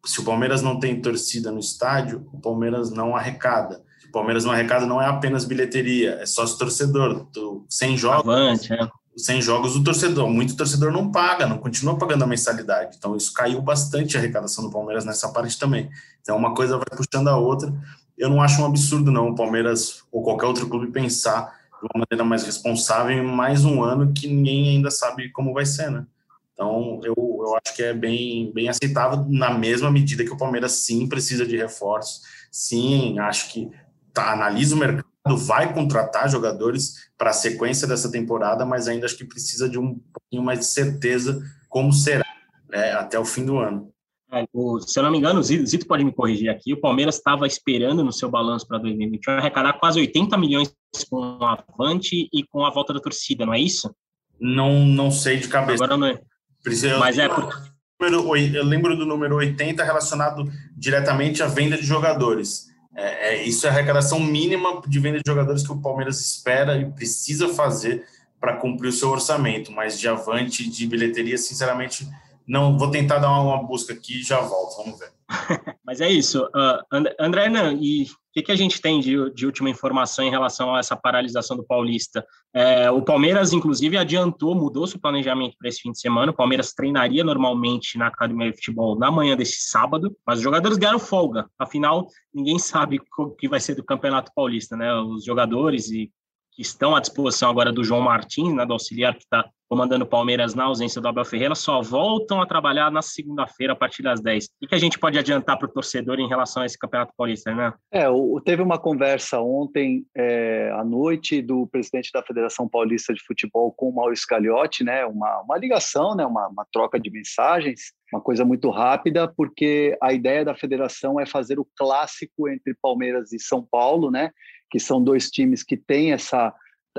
Se 0.06 0.20
o 0.20 0.26
Palmeiras 0.26 0.62
não 0.62 0.82
tem 0.82 1.02
torcida 1.02 1.50
no 1.50 1.60
estádio, 1.60 2.28
o 2.34 2.42
Palmeiras 2.42 2.92
não 2.92 3.16
arrecada. 3.16 3.82
Se 4.02 4.08
o 4.08 4.12
Palmeiras 4.12 4.44
não 4.44 4.52
arrecada, 4.52 4.86
não 4.86 5.02
é 5.02 5.06
apenas 5.06 5.46
bilheteria, 5.46 6.18
é 6.20 6.26
sócio 6.26 6.58
torcedor. 6.58 7.26
Sem 7.70 7.96
jogos, 7.96 8.28
Avante, 8.28 8.74
é. 8.74 8.86
sem 9.16 9.42
jogos 9.42 9.78
o 9.78 9.84
torcedor, 9.84 10.30
muito 10.30 10.58
torcedor 10.58 10.92
não 10.92 11.10
paga, 11.10 11.48
não 11.48 11.58
continua 11.58 11.98
pagando 11.98 12.26
a 12.26 12.28
mensalidade. 12.28 12.98
Então, 12.98 13.16
isso 13.16 13.32
caiu 13.32 13.62
bastante 13.62 14.18
a 14.18 14.20
arrecadação 14.20 14.66
do 14.66 14.70
Palmeiras 14.70 15.06
nessa 15.06 15.30
parte 15.30 15.58
também. 15.58 15.90
Então, 16.22 16.36
uma 16.36 16.54
coisa 16.54 16.76
vai 16.76 16.98
puxando 16.98 17.30
a 17.30 17.38
outra 17.38 17.74
eu 18.20 18.30
não 18.30 18.42
acho 18.42 18.62
um 18.62 18.66
absurdo, 18.66 19.12
não, 19.12 19.30
o 19.30 19.36
Palmeiras 19.36 20.04
ou 20.12 20.22
qualquer 20.22 20.46
outro 20.46 20.68
clube 20.68 20.92
pensar 20.92 21.58
de 21.82 21.88
uma 21.94 22.06
maneira 22.06 22.28
mais 22.28 22.44
responsável 22.44 23.18
em 23.18 23.26
mais 23.26 23.64
um 23.64 23.82
ano 23.82 24.14
que 24.14 24.28
ninguém 24.28 24.76
ainda 24.76 24.92
sabe 24.92 25.32
como 25.32 25.54
vai 25.54 25.66
ser, 25.66 25.90
né? 25.90 26.06
Então, 26.54 27.00
eu, 27.06 27.16
eu 27.16 27.56
acho 27.56 27.74
que 27.74 27.82
é 27.82 27.94
bem, 27.94 28.52
bem 28.54 28.68
aceitável, 28.68 29.26
na 29.30 29.50
mesma 29.50 29.90
medida 29.90 30.26
que 30.26 30.34
o 30.34 30.38
Palmeiras 30.38 30.74
sim 30.74 31.08
precisa 31.08 31.46
de 31.46 31.56
reforços, 31.56 32.22
sim, 32.52 33.18
acho 33.18 33.54
que 33.54 33.72
tá, 34.14 34.34
analisa 34.34 34.76
o 34.76 34.78
mercado, 34.78 35.08
vai 35.38 35.74
contratar 35.74 36.30
jogadores 36.30 37.10
para 37.18 37.30
a 37.30 37.34
sequência 37.34 37.88
dessa 37.88 38.12
temporada, 38.12 38.66
mas 38.66 38.90
ainda 38.90 39.06
acho 39.06 39.18
que 39.18 39.24
precisa 39.24 39.70
de 39.70 39.80
um 39.80 39.98
pouquinho 40.14 40.44
mais 40.44 40.60
de 40.60 40.66
certeza 40.66 41.42
como 41.70 41.94
será 41.94 42.26
né, 42.70 42.92
até 42.92 43.18
o 43.18 43.24
fim 43.24 43.46
do 43.46 43.58
ano. 43.58 43.90
É, 44.32 44.46
o, 44.54 44.80
se 44.80 45.00
eu 45.00 45.04
não 45.04 45.12
me 45.12 45.18
engano, 45.18 45.40
o 45.40 45.44
Zito 45.44 45.88
pode 45.88 46.04
me 46.04 46.12
corrigir 46.12 46.50
aqui, 46.50 46.72
o 46.72 46.80
Palmeiras 46.80 47.16
estava 47.16 47.48
esperando 47.48 48.04
no 48.04 48.14
seu 48.14 48.30
balanço 48.30 48.68
para 48.68 48.78
2021 48.78 49.34
arrecadar 49.34 49.74
quase 49.74 50.00
80 50.00 50.38
milhões 50.38 50.72
com 51.10 51.44
a 51.44 51.64
Avante 51.68 52.30
e 52.32 52.44
com 52.44 52.64
a 52.64 52.70
volta 52.70 52.94
da 52.94 53.00
torcida, 53.00 53.46
não 53.46 53.54
é 53.54 53.60
isso? 53.60 53.94
Não, 54.40 54.86
não 54.86 55.10
sei 55.10 55.38
de 55.38 55.48
cabeça. 55.48 55.84
Agora 55.84 55.98
não 55.98 56.08
é. 56.08 56.22
Precisa, 56.64 56.98
Mas 57.00 57.18
é 57.18 57.28
porque... 57.28 57.58
Eu 58.02 58.64
lembro 58.64 58.96
do 58.96 59.06
número 59.06 59.36
80 59.36 59.84
relacionado 59.84 60.50
diretamente 60.78 61.44
à 61.44 61.48
venda 61.48 61.76
de 61.76 61.86
jogadores. 61.86 62.70
É, 62.96 63.34
é, 63.34 63.44
isso 63.44 63.66
é 63.66 63.70
a 63.70 63.74
arrecadação 63.74 64.20
mínima 64.20 64.82
de 64.88 65.00
venda 65.00 65.18
de 65.18 65.24
jogadores 65.28 65.64
que 65.66 65.72
o 65.72 65.82
Palmeiras 65.82 66.20
espera 66.22 66.78
e 66.78 66.90
precisa 66.92 67.50
fazer 67.50 68.06
para 68.40 68.56
cumprir 68.56 68.88
o 68.88 68.94
seu 68.94 69.10
orçamento. 69.10 69.72
Mas 69.72 70.00
de 70.00 70.08
avante, 70.08 70.70
de 70.70 70.88
bilheteria, 70.88 71.38
sinceramente, 71.38 72.08
não, 72.50 72.76
vou 72.76 72.90
tentar 72.90 73.20
dar 73.20 73.30
uma, 73.30 73.62
busca 73.62 73.94
aqui 73.94 74.22
e 74.22 74.24
já 74.24 74.42
volto, 74.42 74.76
vamos 74.78 74.98
ver. 74.98 75.12
Mas 75.86 76.02
é 76.02 76.10
isso. 76.10 76.44
Uh, 76.46 77.06
André, 77.20 77.48
não, 77.48 77.72
e 77.74 78.06
o 78.06 78.08
que, 78.34 78.42
que, 78.42 78.52
a 78.52 78.56
gente 78.56 78.82
tem 78.82 79.00
de, 79.00 79.32
de, 79.36 79.46
última 79.46 79.70
informação 79.70 80.26
em 80.26 80.32
relação 80.32 80.74
a 80.74 80.80
essa 80.80 80.96
paralisação 80.96 81.56
do 81.56 81.64
Paulista? 81.64 82.26
É, 82.52 82.90
o 82.90 83.04
Palmeiras, 83.04 83.54
inclusive, 83.54 83.98
adiantou, 83.98 84.56
mudou 84.56 84.88
seu 84.88 85.00
planejamento 85.00 85.56
para 85.60 85.70
esse 85.70 85.80
fim 85.80 85.92
de 85.92 86.00
semana. 86.00 86.32
O 86.32 86.36
Palmeiras 86.36 86.74
treinaria 86.74 87.24
normalmente 87.24 88.00
na 88.00 88.08
Academia 88.08 88.50
de 88.50 88.58
Futebol 88.58 88.98
na 88.98 89.12
manhã 89.12 89.38
desse 89.38 89.70
sábado, 89.70 90.16
mas 90.26 90.40
os 90.40 90.44
jogadores 90.44 90.80
ganharam 90.80 90.98
folga. 90.98 91.48
Afinal, 91.60 92.08
ninguém 92.34 92.58
sabe 92.58 93.00
o 93.20 93.30
que 93.30 93.48
vai 93.48 93.60
ser 93.60 93.76
do 93.76 93.84
Campeonato 93.84 94.32
Paulista, 94.34 94.76
né? 94.76 94.92
Os 94.96 95.24
jogadores 95.24 95.92
e 95.92 96.12
que 96.60 96.64
estão 96.64 96.94
à 96.94 97.00
disposição 97.00 97.50
agora 97.50 97.72
do 97.72 97.86
João 97.86 98.02
Martins, 98.02 98.54
né, 98.54 98.66
do 98.66 98.74
auxiliar 98.74 99.14
que 99.14 99.24
está 99.24 99.50
comandando 99.70 100.04
o 100.04 100.08
Palmeiras 100.08 100.54
na 100.54 100.66
ausência 100.66 101.00
do 101.00 101.08
Abel 101.08 101.24
Ferreira, 101.24 101.56
só 101.56 101.80
voltam 101.82 102.42
a 102.42 102.46
trabalhar 102.46 102.92
na 102.92 103.02
segunda-feira 103.02 103.72
a 103.72 103.76
partir 103.76 104.02
das 104.02 104.20
10. 104.20 104.50
O 104.62 104.68
que 104.68 104.76
a 104.76 104.80
gente 104.80 105.00
pode 105.00 105.18
adiantar 105.18 105.58
para 105.58 105.68
o 105.68 105.72
torcedor 105.72 106.20
em 106.20 106.28
relação 106.28 106.64
a 106.64 106.66
esse 106.66 106.78
Campeonato 106.78 107.14
Paulista, 107.16 107.54
né? 107.54 107.72
É, 107.92 108.08
teve 108.44 108.62
uma 108.62 108.78
conversa 108.80 109.40
ontem 109.40 110.06
é, 110.18 110.72
à 110.74 110.84
noite 110.84 111.42
do 111.42 111.68
presidente 111.68 112.10
da 112.12 112.24
Federação 112.24 112.68
Paulista 112.68 113.14
de 113.14 113.24
Futebol 113.24 113.72
com 113.72 113.90
o 113.90 113.96
Maurício 113.96 114.26
Gagliotti, 114.28 114.84
né? 114.84 115.06
Uma, 115.06 115.42
uma 115.42 115.58
ligação, 115.58 116.16
né? 116.16 116.26
Uma, 116.26 116.48
uma 116.48 116.66
troca 116.74 117.00
de 117.00 117.12
mensagens, 117.12 117.94
uma 118.12 118.22
coisa 118.22 118.44
muito 118.44 118.72
rápida, 118.72 119.28
porque 119.28 119.96
a 120.02 120.12
ideia 120.12 120.44
da 120.44 120.56
federação 120.56 121.20
é 121.20 121.28
fazer 121.28 121.60
o 121.60 121.68
clássico 121.78 122.50
entre 122.50 122.76
Palmeiras 122.82 123.32
e 123.32 123.40
São 123.40 123.64
Paulo, 123.64 124.10
né? 124.10 124.32
Que 124.70 124.80
são 124.80 125.04
dois 125.04 125.30
times 125.30 125.64
que 125.64 125.78
têm 125.78 126.12
essa 126.12 126.54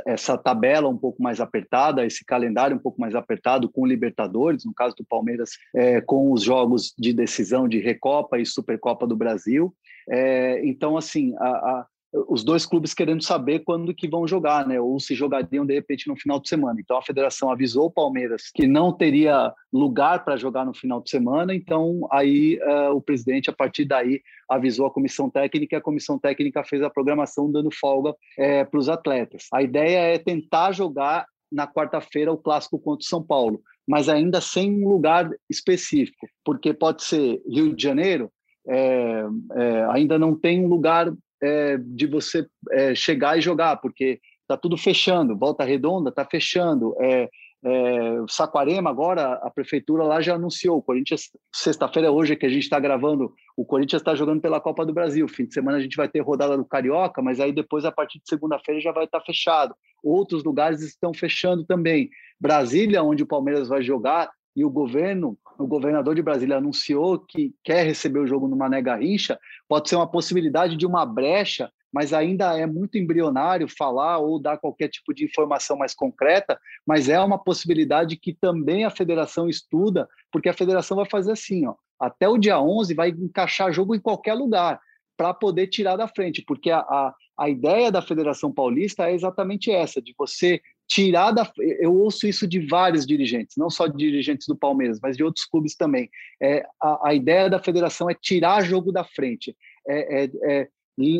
essa 0.07 0.39
tabela 0.39 0.89
um 0.89 0.97
pouco 0.97 1.23
mais 1.23 1.41
apertada, 1.41 2.07
esse 2.07 2.25
calendário 2.25 2.77
um 2.77 2.81
pouco 2.81 3.01
mais 3.01 3.15
apertado 3.15 3.69
com 3.69 3.85
Libertadores, 3.85 4.65
no 4.65 4.73
caso 4.73 4.95
do 4.95 5.05
Palmeiras, 5.05 5.51
é, 5.75 6.01
com 6.01 6.33
os 6.33 6.43
jogos 6.43 6.95
de 6.99 7.13
decisão 7.13 7.69
de 7.69 7.81
Recopa 7.81 8.39
e 8.39 8.47
Supercopa 8.47 9.07
do 9.07 9.17
Brasil. 9.17 9.75
É, 10.09 10.65
então, 10.65 10.97
assim, 10.97 11.35
a, 11.39 11.49
a, 11.49 11.87
os 12.13 12.43
dois 12.43 12.67
clubes 12.67 12.93
querendo 12.93 13.23
saber 13.23 13.61
quando 13.61 13.95
que 13.95 14.09
vão 14.09 14.27
jogar, 14.27 14.67
né? 14.67 14.81
Ou 14.81 14.99
se 14.99 15.15
jogariam 15.15 15.65
de 15.65 15.75
repente 15.75 16.09
no 16.09 16.17
final 16.17 16.41
de 16.41 16.49
semana. 16.49 16.81
Então 16.81 16.97
a 16.97 17.03
federação 17.03 17.51
avisou 17.51 17.87
o 17.87 17.91
Palmeiras 17.91 18.51
que 18.53 18.67
não 18.67 18.93
teria 18.93 19.53
lugar 19.73 20.25
para 20.25 20.37
jogar 20.37 20.65
no 20.65 20.75
final 20.75 21.01
de 21.01 21.09
semana. 21.09 21.55
Então 21.55 22.09
aí 22.11 22.59
uh, 22.63 22.95
o 22.95 23.01
presidente 23.01 23.49
a 23.49 23.53
partir 23.53 23.85
daí 23.85 24.21
avisou 24.49 24.87
a 24.87 24.93
comissão 24.93 25.31
técnica. 25.31 25.77
E 25.77 25.79
a 25.79 25.83
comissão 25.83 26.19
técnica 26.19 26.65
fez 26.65 26.83
a 26.83 26.91
programação 26.91 27.51
dando 27.51 27.71
folga 27.71 28.15
é, 28.37 28.65
para 28.65 28.81
os 28.81 28.89
atletas. 28.89 29.47
A 29.53 29.63
ideia 29.63 29.99
é 29.99 30.19
tentar 30.19 30.73
jogar 30.73 31.27
na 31.51 31.67
quarta-feira 31.67 32.33
o 32.33 32.39
clássico 32.39 32.79
contra 32.79 33.05
o 33.05 33.09
São 33.09 33.23
Paulo, 33.23 33.61
mas 33.87 34.09
ainda 34.09 34.41
sem 34.41 34.85
um 34.85 34.89
lugar 34.89 35.29
específico, 35.49 36.29
porque 36.45 36.73
pode 36.73 37.03
ser 37.03 37.41
Rio 37.49 37.75
de 37.75 37.83
Janeiro. 37.83 38.31
É, 38.69 39.25
é, 39.55 39.85
ainda 39.91 40.19
não 40.19 40.39
tem 40.39 40.65
um 40.65 40.69
lugar 40.69 41.11
é, 41.43 41.79
de 41.79 42.07
você 42.07 42.47
é, 42.71 42.95
chegar 42.95 43.39
e 43.39 43.41
jogar, 43.41 43.77
porque 43.77 44.21
está 44.43 44.57
tudo 44.57 44.77
fechando, 44.77 45.37
Volta 45.37 45.65
Redonda 45.65 46.11
está 46.11 46.25
fechando, 46.25 46.95
é, 47.01 47.29
É, 47.63 48.25
Saquarema, 48.27 48.89
agora, 48.89 49.35
a 49.43 49.51
prefeitura 49.51 50.03
lá 50.03 50.23
já 50.23 50.35
anunciou. 50.35 50.79
O 50.79 50.83
Corinthians, 50.83 51.29
sexta-feira, 51.55 52.11
hoje 52.11 52.35
que 52.35 52.47
a 52.47 52.49
gente 52.49 52.63
está 52.63 52.81
gravando, 52.81 53.35
o 53.55 53.67
Corinthians 53.67 54.01
está 54.01 54.15
jogando 54.15 54.41
pela 54.41 54.59
Copa 54.63 54.87
do 54.87 54.95
Brasil. 54.95 55.29
Fim 55.29 55.45
de 55.45 55.53
semana 55.53 55.77
a 55.77 55.81
gente 55.83 55.95
vai 55.95 56.09
ter 56.09 56.21
rodada 56.21 56.57
do 56.57 56.65
Carioca, 56.65 57.21
mas 57.21 57.39
aí 57.39 57.53
depois, 57.53 57.85
a 57.85 57.93
partir 57.93 58.19
de 58.19 58.27
segunda-feira, 58.27 58.81
já 58.81 58.93
vai 58.93 59.05
estar 59.05 59.21
tá 59.21 59.27
fechado. 59.27 59.75
Outros 60.03 60.43
lugares 60.43 60.81
estão 60.81 61.13
fechando 61.13 61.63
também. 61.67 62.09
Brasília, 62.41 63.03
onde 63.03 63.25
o 63.25 63.27
Palmeiras 63.27 63.69
vai 63.69 63.83
jogar, 63.83 64.31
e 64.61 64.65
o 64.65 64.71
governo, 64.71 65.39
o 65.59 65.67
governador 65.67 66.15
de 66.15 66.23
Brasília 66.23 66.59
anunciou 66.59 67.19
que 67.19 67.55
quer 67.65 67.85
receber 67.85 68.19
o 68.19 68.27
jogo 68.27 68.47
no 68.47 68.57
Mané 68.57 68.83
Garrincha, 68.83 69.39
pode 69.67 69.89
ser 69.89 69.97
uma 69.97 70.07
possibilidade 70.07 70.77
de 70.77 70.87
uma 70.87 71.07
brecha 71.07 71.71
mas 71.93 72.13
ainda 72.13 72.57
é 72.57 72.67
muito 72.67 72.97
embrionário 72.97 73.67
falar 73.69 74.19
ou 74.19 74.41
dar 74.41 74.59
qualquer 74.59 74.89
tipo 74.89 75.13
de 75.13 75.25
informação 75.25 75.77
mais 75.77 75.93
concreta, 75.93 76.57
mas 76.87 77.09
é 77.09 77.19
uma 77.19 77.37
possibilidade 77.37 78.17
que 78.17 78.33
também 78.33 78.85
a 78.85 78.91
federação 78.91 79.49
estuda, 79.49 80.09
porque 80.31 80.49
a 80.49 80.55
federação 80.55 80.97
vai 80.97 81.07
fazer 81.11 81.33
assim, 81.33 81.67
ó, 81.67 81.75
até 81.99 82.29
o 82.29 82.39
dia 82.39 82.61
11 82.61 82.95
vai 82.95 83.09
encaixar 83.09 83.73
jogo 83.73 83.93
em 83.93 83.99
qualquer 83.99 84.35
lugar, 84.35 84.81
para 85.17 85.35
poder 85.35 85.67
tirar 85.67 85.97
da 85.97 86.09
frente, 86.09 86.43
porque 86.47 86.71
a, 86.71 86.79
a, 86.79 87.15
a 87.37 87.49
ideia 87.51 87.93
da 87.93 88.01
Federação 88.01 88.51
Paulista 88.51 89.11
é 89.11 89.15
exatamente 89.15 89.71
essa, 89.71 90.01
de 90.01 90.15
você 90.17 90.63
tirar 90.91 91.31
da. 91.31 91.51
Eu 91.79 91.95
ouço 91.95 92.27
isso 92.27 92.49
de 92.49 92.67
vários 92.67 93.07
dirigentes, 93.07 93.57
não 93.57 93.71
só 93.71 93.87
de 93.87 93.97
dirigentes 93.97 94.49
do 94.49 94.57
Palmeiras, 94.57 94.99
mas 95.01 95.17
de 95.17 95.23
outros 95.23 95.45
clubes 95.45 95.77
também. 95.77 96.11
É, 96.43 96.67
a, 96.83 97.11
a 97.11 97.15
ideia 97.15 97.49
da 97.49 97.63
federação 97.63 98.11
é 98.11 98.15
tirar 98.15 98.65
jogo 98.65 98.91
da 98.91 99.05
frente, 99.05 99.57
é, 99.89 100.25
é, 100.25 100.31
é 100.43 100.69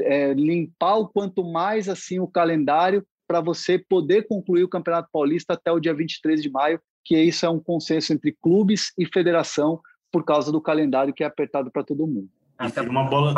é, 0.05 0.35
limpar 0.35 0.97
o 0.97 1.09
quanto 1.09 1.43
mais 1.43 1.89
assim 1.89 2.19
o 2.19 2.27
calendário 2.27 3.03
para 3.27 3.41
você 3.41 3.79
poder 3.79 4.27
concluir 4.27 4.63
o 4.63 4.69
Campeonato 4.69 5.09
Paulista 5.11 5.55
até 5.55 5.73
o 5.73 5.81
dia 5.81 5.95
23 5.95 6.43
de 6.43 6.51
maio, 6.51 6.79
que 7.03 7.17
isso 7.17 7.47
é 7.47 7.49
um 7.49 7.61
consenso 7.61 8.13
entre 8.13 8.37
clubes 8.43 8.93
e 8.99 9.07
federação 9.07 9.81
por 10.13 10.23
causa 10.23 10.53
do 10.53 10.61
calendário 10.61 11.15
que 11.15 11.23
é 11.23 11.27
apertado 11.27 11.71
para 11.71 11.85
todo 11.85 12.07
mundo. 12.07 12.29
Vira 12.69 12.91
uma 12.91 13.05
bola, 13.05 13.33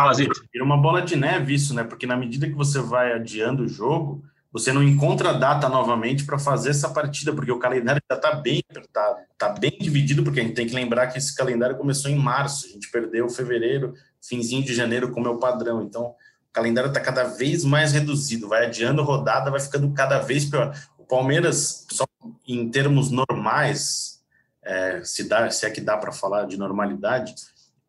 vira 0.52 0.64
uma 0.64 0.76
bola 0.76 1.02
de 1.02 1.14
neve 1.14 1.54
isso, 1.54 1.74
né? 1.74 1.84
Porque 1.84 2.06
na 2.06 2.16
medida 2.16 2.48
que 2.48 2.54
você 2.54 2.80
vai 2.80 3.12
adiando 3.12 3.62
o 3.62 3.68
jogo, 3.68 4.24
você 4.52 4.71
não 4.73 4.82
encontra 4.82 5.32
data 5.32 5.68
novamente 5.68 6.25
para 6.25 6.38
fazer 6.38 6.71
essa 6.71 6.90
partida, 6.90 7.32
porque 7.32 7.50
o 7.50 7.59
calendário 7.59 8.02
já 8.11 8.16
está 8.16 8.35
bem 8.35 8.62
apertado, 8.68 9.21
está 9.32 9.49
bem 9.49 9.78
dividido, 9.80 10.23
porque 10.23 10.40
a 10.40 10.42
gente 10.42 10.54
tem 10.54 10.66
que 10.66 10.75
lembrar 10.75 11.06
que 11.06 11.16
esse 11.16 11.35
calendário 11.35 11.76
começou 11.78 12.11
em 12.11 12.18
março, 12.18 12.66
a 12.66 12.68
gente 12.68 12.90
perdeu 12.90 13.30
fevereiro, 13.30 13.94
finzinho 14.21 14.62
de 14.62 14.75
janeiro 14.75 15.11
como 15.11 15.26
é 15.26 15.30
o 15.30 15.38
padrão. 15.38 15.82
Então, 15.82 16.02
o 16.02 16.52
calendário 16.52 16.88
está 16.88 17.00
cada 17.00 17.25
vez 17.25 17.64
mais 17.64 17.92
reduzido, 17.92 18.47
vai 18.47 18.66
adiando 18.66 19.02
rodada, 19.02 19.50
vai 19.50 19.59
ficando 19.59 19.90
cada 19.94 20.18
vez 20.18 20.44
pior. 20.44 20.76
O 20.99 21.04
Palmeiras, 21.04 21.87
só 21.90 22.04
em 22.47 22.71
termos 22.71 23.11
normais, 23.11 24.23
é, 24.62 25.02
se, 25.02 25.25
dá, 25.25 25.50
se 25.50 25.64
é 25.64 25.71
que 25.71 25.80
dá 25.80 25.97
para 25.97 26.12
falar 26.12 26.44
de 26.44 26.59
normalidade, 26.59 27.35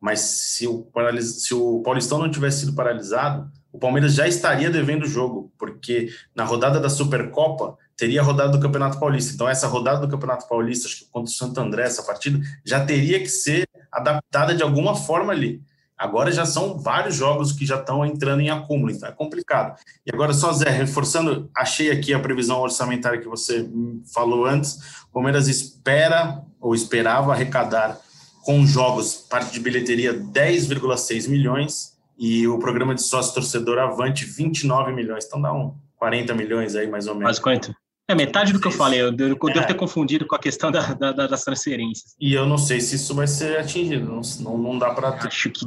mas 0.00 0.20
se 0.20 0.66
o, 0.66 0.86
se 1.20 1.54
o 1.54 1.82
Paulistão 1.82 2.18
não 2.18 2.30
tivesse 2.30 2.60
sido 2.60 2.74
paralisado, 2.74 3.50
o 3.74 3.78
Palmeiras 3.78 4.14
já 4.14 4.28
estaria 4.28 4.70
devendo 4.70 5.02
o 5.02 5.08
jogo, 5.08 5.52
porque 5.58 6.08
na 6.32 6.44
rodada 6.44 6.78
da 6.78 6.88
Supercopa 6.88 7.76
teria 7.96 8.20
a 8.20 8.24
rodada 8.24 8.50
do 8.52 8.60
Campeonato 8.60 9.00
Paulista. 9.00 9.34
Então, 9.34 9.48
essa 9.48 9.66
rodada 9.66 9.98
do 9.98 10.08
Campeonato 10.08 10.46
Paulista, 10.48 10.86
acho 10.86 11.00
que 11.00 11.10
contra 11.10 11.28
o 11.28 11.34
Santo 11.34 11.58
André, 11.60 11.82
essa 11.82 12.04
partida, 12.04 12.38
já 12.64 12.84
teria 12.84 13.18
que 13.18 13.26
ser 13.26 13.68
adaptada 13.90 14.54
de 14.54 14.62
alguma 14.62 14.94
forma 14.94 15.32
ali. 15.32 15.60
Agora 15.98 16.30
já 16.30 16.46
são 16.46 16.78
vários 16.78 17.16
jogos 17.16 17.50
que 17.50 17.66
já 17.66 17.80
estão 17.80 18.06
entrando 18.06 18.42
em 18.42 18.48
acúmulo, 18.48 18.92
então 18.92 19.08
é 19.08 19.12
complicado. 19.12 19.76
E 20.06 20.14
agora, 20.14 20.32
só 20.32 20.52
Zé, 20.52 20.70
reforçando, 20.70 21.50
achei 21.52 21.90
aqui 21.90 22.14
a 22.14 22.20
previsão 22.20 22.60
orçamentária 22.60 23.20
que 23.20 23.28
você 23.28 23.68
falou 24.14 24.46
antes. 24.46 25.02
O 25.10 25.14
Palmeiras 25.14 25.48
espera 25.48 26.44
ou 26.60 26.76
esperava 26.76 27.32
arrecadar 27.32 27.98
com 28.44 28.64
jogos, 28.64 29.14
parte 29.14 29.52
de 29.52 29.58
bilheteria, 29.58 30.14
10,6 30.14 31.28
milhões 31.28 31.93
e 32.18 32.46
o 32.46 32.58
programa 32.58 32.94
de 32.94 33.02
sócio 33.02 33.34
torcedor 33.34 33.78
Avante, 33.78 34.24
29 34.24 34.92
milhões. 34.92 35.24
Então 35.24 35.40
dá 35.40 35.52
um 35.52 35.74
40 35.96 36.34
milhões 36.34 36.76
aí, 36.76 36.86
mais 36.86 37.06
ou 37.06 37.14
menos. 37.14 37.24
Mais 37.24 37.38
quanto? 37.38 37.74
É 38.06 38.14
metade 38.14 38.52
do 38.52 38.60
que 38.60 38.66
eu 38.66 38.72
falei, 38.72 39.00
eu 39.00 39.10
devo, 39.10 39.38
é. 39.48 39.62
ter 39.62 39.74
confundido 39.74 40.26
com 40.26 40.34
a 40.34 40.38
questão 40.38 40.70
da, 40.70 40.92
da, 40.92 41.26
das 41.26 41.42
transferências. 41.42 42.14
E 42.20 42.34
eu 42.34 42.44
não 42.44 42.58
sei 42.58 42.78
se 42.78 42.96
isso 42.96 43.14
vai 43.14 43.26
ser 43.26 43.58
atingido, 43.58 44.20
não, 44.40 44.58
não 44.58 44.78
dá 44.78 44.92
para. 44.92 45.08
Acho 45.08 45.50
que. 45.50 45.66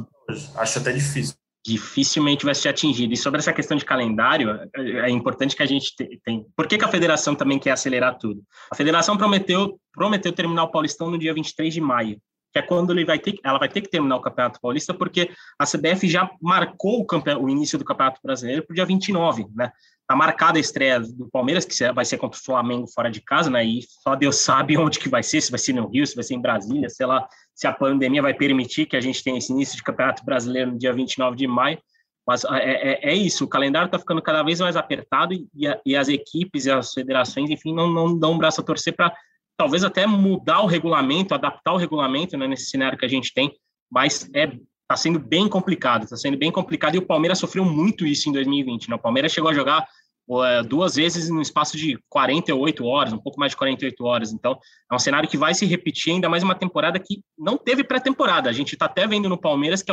Acho 0.54 0.78
até 0.78 0.92
difícil. 0.92 1.34
Dificilmente 1.66 2.44
vai 2.44 2.54
ser 2.54 2.68
atingido. 2.68 3.12
E 3.12 3.16
sobre 3.16 3.40
essa 3.40 3.52
questão 3.52 3.76
de 3.76 3.84
calendário, 3.84 4.56
é 4.74 5.10
importante 5.10 5.56
que 5.56 5.62
a 5.62 5.66
gente 5.66 5.92
tem. 6.24 6.46
Por 6.56 6.68
que, 6.68 6.78
que 6.78 6.84
a 6.84 6.88
federação 6.88 7.34
também 7.34 7.58
quer 7.58 7.72
acelerar 7.72 8.16
tudo? 8.16 8.40
A 8.70 8.76
federação 8.76 9.16
prometeu, 9.16 9.78
prometeu 9.92 10.32
terminar 10.32 10.62
o 10.62 10.70
Paulistão 10.70 11.10
no 11.10 11.18
dia 11.18 11.34
23 11.34 11.74
de 11.74 11.80
maio 11.80 12.20
que 12.52 12.58
é 12.58 12.62
quando 12.62 12.92
ele 12.92 13.04
vai 13.04 13.18
ter, 13.18 13.38
ela 13.44 13.58
vai 13.58 13.68
ter 13.68 13.80
que 13.80 13.90
terminar 13.90 14.16
o 14.16 14.20
Campeonato 14.20 14.60
Paulista, 14.60 14.94
porque 14.94 15.30
a 15.58 15.64
CBF 15.64 16.08
já 16.08 16.30
marcou 16.40 17.00
o, 17.00 17.42
o 17.42 17.48
início 17.48 17.78
do 17.78 17.84
Campeonato 17.84 18.20
Brasileiro 18.22 18.64
para 18.64 18.72
o 18.72 18.74
dia 18.74 18.86
29, 18.86 19.46
né? 19.54 19.70
Tá 20.06 20.16
marcada 20.16 20.58
a 20.58 20.60
estreia 20.60 20.98
do 21.00 21.28
Palmeiras, 21.30 21.66
que 21.66 21.92
vai 21.92 22.04
ser 22.04 22.16
contra 22.16 22.40
o 22.40 22.42
Flamengo 22.42 22.86
fora 22.86 23.10
de 23.10 23.20
casa, 23.20 23.50
né? 23.50 23.64
E 23.64 23.82
só 24.02 24.16
Deus 24.16 24.36
sabe 24.40 24.76
onde 24.78 24.98
que 24.98 25.08
vai 25.08 25.22
ser, 25.22 25.40
se 25.42 25.50
vai 25.50 25.58
ser 25.58 25.74
no 25.74 25.88
Rio, 25.88 26.06
se 26.06 26.14
vai 26.14 26.24
ser 26.24 26.34
em 26.34 26.40
Brasília, 26.40 26.88
sei 26.88 27.06
lá, 27.06 27.28
se 27.54 27.66
a 27.66 27.72
pandemia 27.72 28.22
vai 28.22 28.32
permitir 28.32 28.86
que 28.86 28.96
a 28.96 29.00
gente 29.00 29.22
tenha 29.22 29.36
esse 29.36 29.52
início 29.52 29.76
de 29.76 29.82
Campeonato 29.82 30.24
Brasileiro 30.24 30.72
no 30.72 30.78
dia 30.78 30.92
29 30.92 31.36
de 31.36 31.46
maio. 31.46 31.78
Mas 32.26 32.44
é, 32.44 32.58
é, 32.58 33.10
é 33.10 33.14
isso, 33.14 33.44
o 33.44 33.48
calendário 33.48 33.86
está 33.86 33.98
ficando 33.98 34.20
cada 34.20 34.42
vez 34.42 34.60
mais 34.60 34.76
apertado 34.76 35.34
e, 35.54 35.66
a, 35.66 35.80
e, 35.84 35.96
as 35.96 36.08
equipes 36.08 36.66
e 36.66 36.70
as 36.70 36.92
federações, 36.92 37.48
enfim, 37.48 37.74
não, 37.74 37.90
não 37.90 38.18
dão 38.18 38.32
um 38.32 38.38
braço 38.38 38.60
a 38.60 38.64
torcer 38.64 38.94
para 38.94 39.14
talvez 39.58 39.82
até 39.84 40.06
mudar 40.06 40.62
o 40.62 40.66
regulamento, 40.66 41.34
adaptar 41.34 41.74
o 41.74 41.76
regulamento 41.76 42.36
né, 42.38 42.46
nesse 42.46 42.70
cenário 42.70 42.96
que 42.96 43.04
a 43.04 43.08
gente 43.08 43.34
tem, 43.34 43.52
mas 43.90 44.30
é 44.32 44.52
está 44.90 44.96
sendo 44.96 45.18
bem 45.18 45.46
complicado, 45.46 46.04
está 46.04 46.16
sendo 46.16 46.38
bem 46.38 46.50
complicado 46.50 46.94
e 46.94 46.98
o 46.98 47.04
Palmeiras 47.04 47.38
sofreu 47.38 47.62
muito 47.62 48.06
isso 48.06 48.30
em 48.30 48.32
2020. 48.32 48.88
Né? 48.88 48.96
O 48.96 48.98
Palmeiras 48.98 49.30
chegou 49.30 49.50
a 49.50 49.54
jogar 49.54 49.86
uh, 50.26 50.66
duas 50.66 50.94
vezes 50.94 51.28
no 51.28 51.42
espaço 51.42 51.76
de 51.76 51.98
48 52.08 52.86
horas, 52.86 53.12
um 53.12 53.18
pouco 53.18 53.38
mais 53.38 53.52
de 53.52 53.56
48 53.58 54.04
horas. 54.04 54.32
Então, 54.32 54.58
é 54.90 54.94
um 54.94 54.98
cenário 54.98 55.28
que 55.28 55.36
vai 55.36 55.52
se 55.52 55.66
repetir, 55.66 56.14
ainda 56.14 56.30
mais 56.30 56.42
uma 56.42 56.54
temporada 56.54 56.98
que 56.98 57.22
não 57.36 57.58
teve 57.58 57.84
pré-temporada. 57.84 58.48
A 58.48 58.52
gente 58.52 58.72
está 58.72 58.86
até 58.86 59.06
vendo 59.06 59.28
no 59.28 59.36
Palmeiras 59.36 59.82
que 59.82 59.92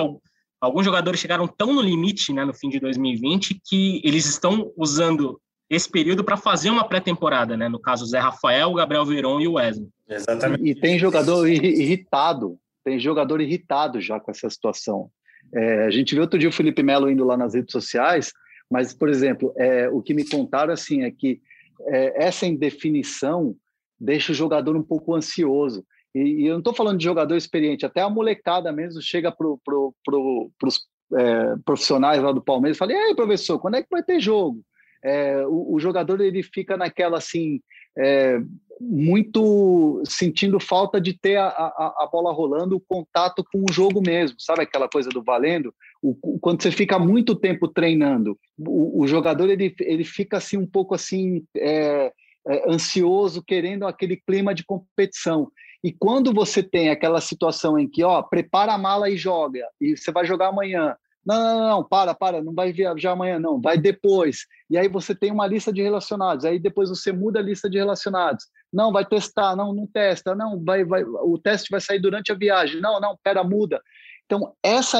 alguns 0.62 0.86
jogadores 0.86 1.20
chegaram 1.20 1.46
tão 1.46 1.74
no 1.74 1.82
limite 1.82 2.32
né, 2.32 2.46
no 2.46 2.54
fim 2.54 2.70
de 2.70 2.80
2020 2.80 3.62
que 3.66 4.02
eles 4.02 4.26
estão 4.26 4.72
usando 4.78 5.42
esse 5.70 5.90
período 5.90 6.24
para 6.24 6.38
fazer 6.38 6.70
uma 6.70 6.88
pré-temporada, 6.88 7.58
né? 7.58 7.68
No 7.68 7.80
caso, 7.80 8.04
o 8.04 8.08
Zé 8.08 8.20
Rafael, 8.20 8.70
o 8.70 8.76
Gabriel 8.76 9.06
Veron 9.06 9.42
e 9.42 9.48
o 9.48 9.54
Wesley. 9.54 9.90
Exatamente. 10.08 10.64
E 10.64 10.76
tem 10.76 11.00
jogador 11.00 11.48
irritado, 11.48 12.58
tem 12.84 13.00
jogador 13.00 13.42
irritado 13.42 14.00
já 14.00 14.20
com 14.20 14.30
essa 14.30 14.50
situação. 14.50 15.10
É, 15.54 15.86
a 15.86 15.90
gente 15.90 16.14
viu 16.14 16.22
outro 16.22 16.38
dia 16.40 16.50
o 16.50 16.54
Felipe 16.54 16.84
Melo 16.84 17.10
indo 17.10 17.24
lá 17.24 17.36
nas 17.36 17.54
redes 17.54 17.72
sociais, 17.72 18.32
mas, 18.70 18.94
por 18.94 19.10
exemplo, 19.10 19.54
é, 19.58 19.90
o 19.90 20.02
que 20.02 20.14
me 20.14 20.28
contaram 20.28 20.74
assim 20.74 21.04
é 21.04 21.12
que 21.12 21.42
é, 21.88 22.26
essa 22.26 22.46
indefinição 22.46 23.56
deixa 24.00 24.32
o 24.32 24.36
jogador 24.36 24.76
um 24.76 24.84
pouco 24.84 25.16
ansioso. 25.16 25.84
E, 26.14 26.44
e 26.44 26.48
eu 26.48 26.54
não 26.54 26.60
estou 26.60 26.74
falando 26.74 26.98
de 26.98 27.04
jogador 27.04 27.36
experiente, 27.36 27.86
até 27.86 28.02
a 28.02 28.10
molecada 28.10 28.72
mesmo 28.72 29.02
chega 29.02 29.32
para 29.32 29.48
pro, 29.64 29.94
pro, 30.04 30.52
os 30.64 30.80
é, 31.14 31.56
profissionais 31.64 32.22
lá 32.22 32.32
do 32.32 32.42
Palmeiras 32.42 32.78
e 32.78 32.80
fala: 32.80 32.94
e 32.94 32.96
aí, 32.96 33.16
professor, 33.16 33.60
quando 33.60 33.76
é 33.76 33.84
que 33.84 33.90
vai 33.90 34.04
ter 34.04 34.20
jogo? 34.20 34.62
É, 35.06 35.46
o, 35.46 35.76
o, 35.76 35.80
jogador 35.80 36.20
ele 36.20 36.42
fica 36.42 36.76
naquela 36.76 37.20
assim 37.20 37.62
é, 37.96 38.40
muito 38.82 40.02
sentindo 40.04 40.60
falta 40.60 41.00
de 41.00 41.14
ter 41.14 41.38
a, 41.38 41.48
a, 41.48 41.96
a, 42.00 42.10
bola 42.12 42.34
rolando, 42.34 42.76
o 42.76 42.80
contato 42.80 43.46
com 43.52 43.64
o 43.70 43.72
jogo 43.72 44.02
mesmo, 44.02 44.40
sabe 44.40 44.64
aquela 44.64 44.90
coisa 44.90 45.10
do 45.10 45.24
valendo? 45.24 45.72
O, 46.02 46.40
quando 46.40 46.64
você 46.64 46.72
fica 46.72 46.98
muito 46.98 47.36
tempo 47.36 47.68
treinando, 47.68 48.36
o, 48.58 49.04
o, 49.04 49.08
jogador 49.08 49.48
ele, 49.48 49.74
ele 49.80 50.04
fica 50.04 50.38
assim 50.38 50.58
um 50.58 50.68
pouco 50.68 50.96
assim 50.96 51.46
é, 51.56 52.12
é 52.48 52.72
ansioso, 52.72 53.44
querendo 53.46 53.86
aquele 53.86 54.18
clima 54.18 54.56
de 54.56 54.66
competição. 54.66 55.52
E 55.84 55.92
quando 55.92 56.34
você 56.34 56.64
tem 56.64 56.90
aquela 56.90 57.22
situação 57.22 57.78
em 57.78 57.88
que, 57.88 58.04
ó, 58.04 58.20
prepara 58.24 58.74
a 58.74 58.78
mala 58.78 59.08
e 59.08 59.16
joga, 59.16 59.68
e 59.80 59.96
você 59.96 60.12
vai 60.12 60.26
jogar 60.26 60.48
amanhã, 60.48 60.96
não, 61.26 61.44
não, 61.44 61.70
não, 61.70 61.84
para, 61.84 62.14
para, 62.14 62.44
não 62.44 62.54
vai 62.54 62.72
viajar 62.72 63.12
amanhã, 63.12 63.40
não, 63.40 63.60
vai 63.60 63.78
depois. 63.78 64.46
E 64.70 64.78
aí 64.78 64.88
você 64.88 65.16
tem 65.16 65.32
uma 65.32 65.48
lista 65.48 65.74
de 65.74 65.82
relacionados, 65.82 66.46
aí 66.46 66.60
depois 66.60 66.90
você 66.90 67.12
muda 67.12 67.40
a 67.40 67.44
lista 67.44 67.70
de 67.70 67.78
relacionados. 67.78 68.46
Não, 68.72 68.92
vai 68.92 69.06
testar, 69.06 69.56
não, 69.56 69.74
não 69.74 69.88
testa, 69.88 70.36
não, 70.36 70.64
vai, 70.64 70.86
vai, 70.86 71.04
o 71.04 71.40
teste 71.42 71.70
vai 71.72 71.82
sair 71.82 72.00
durante 72.00 72.32
a 72.32 72.36
viagem. 72.36 72.80
Não, 72.80 73.00
não, 73.00 73.18
pera, 73.24 73.44
muda. 73.44 73.82
Então, 74.26 74.54
essa, 74.64 75.00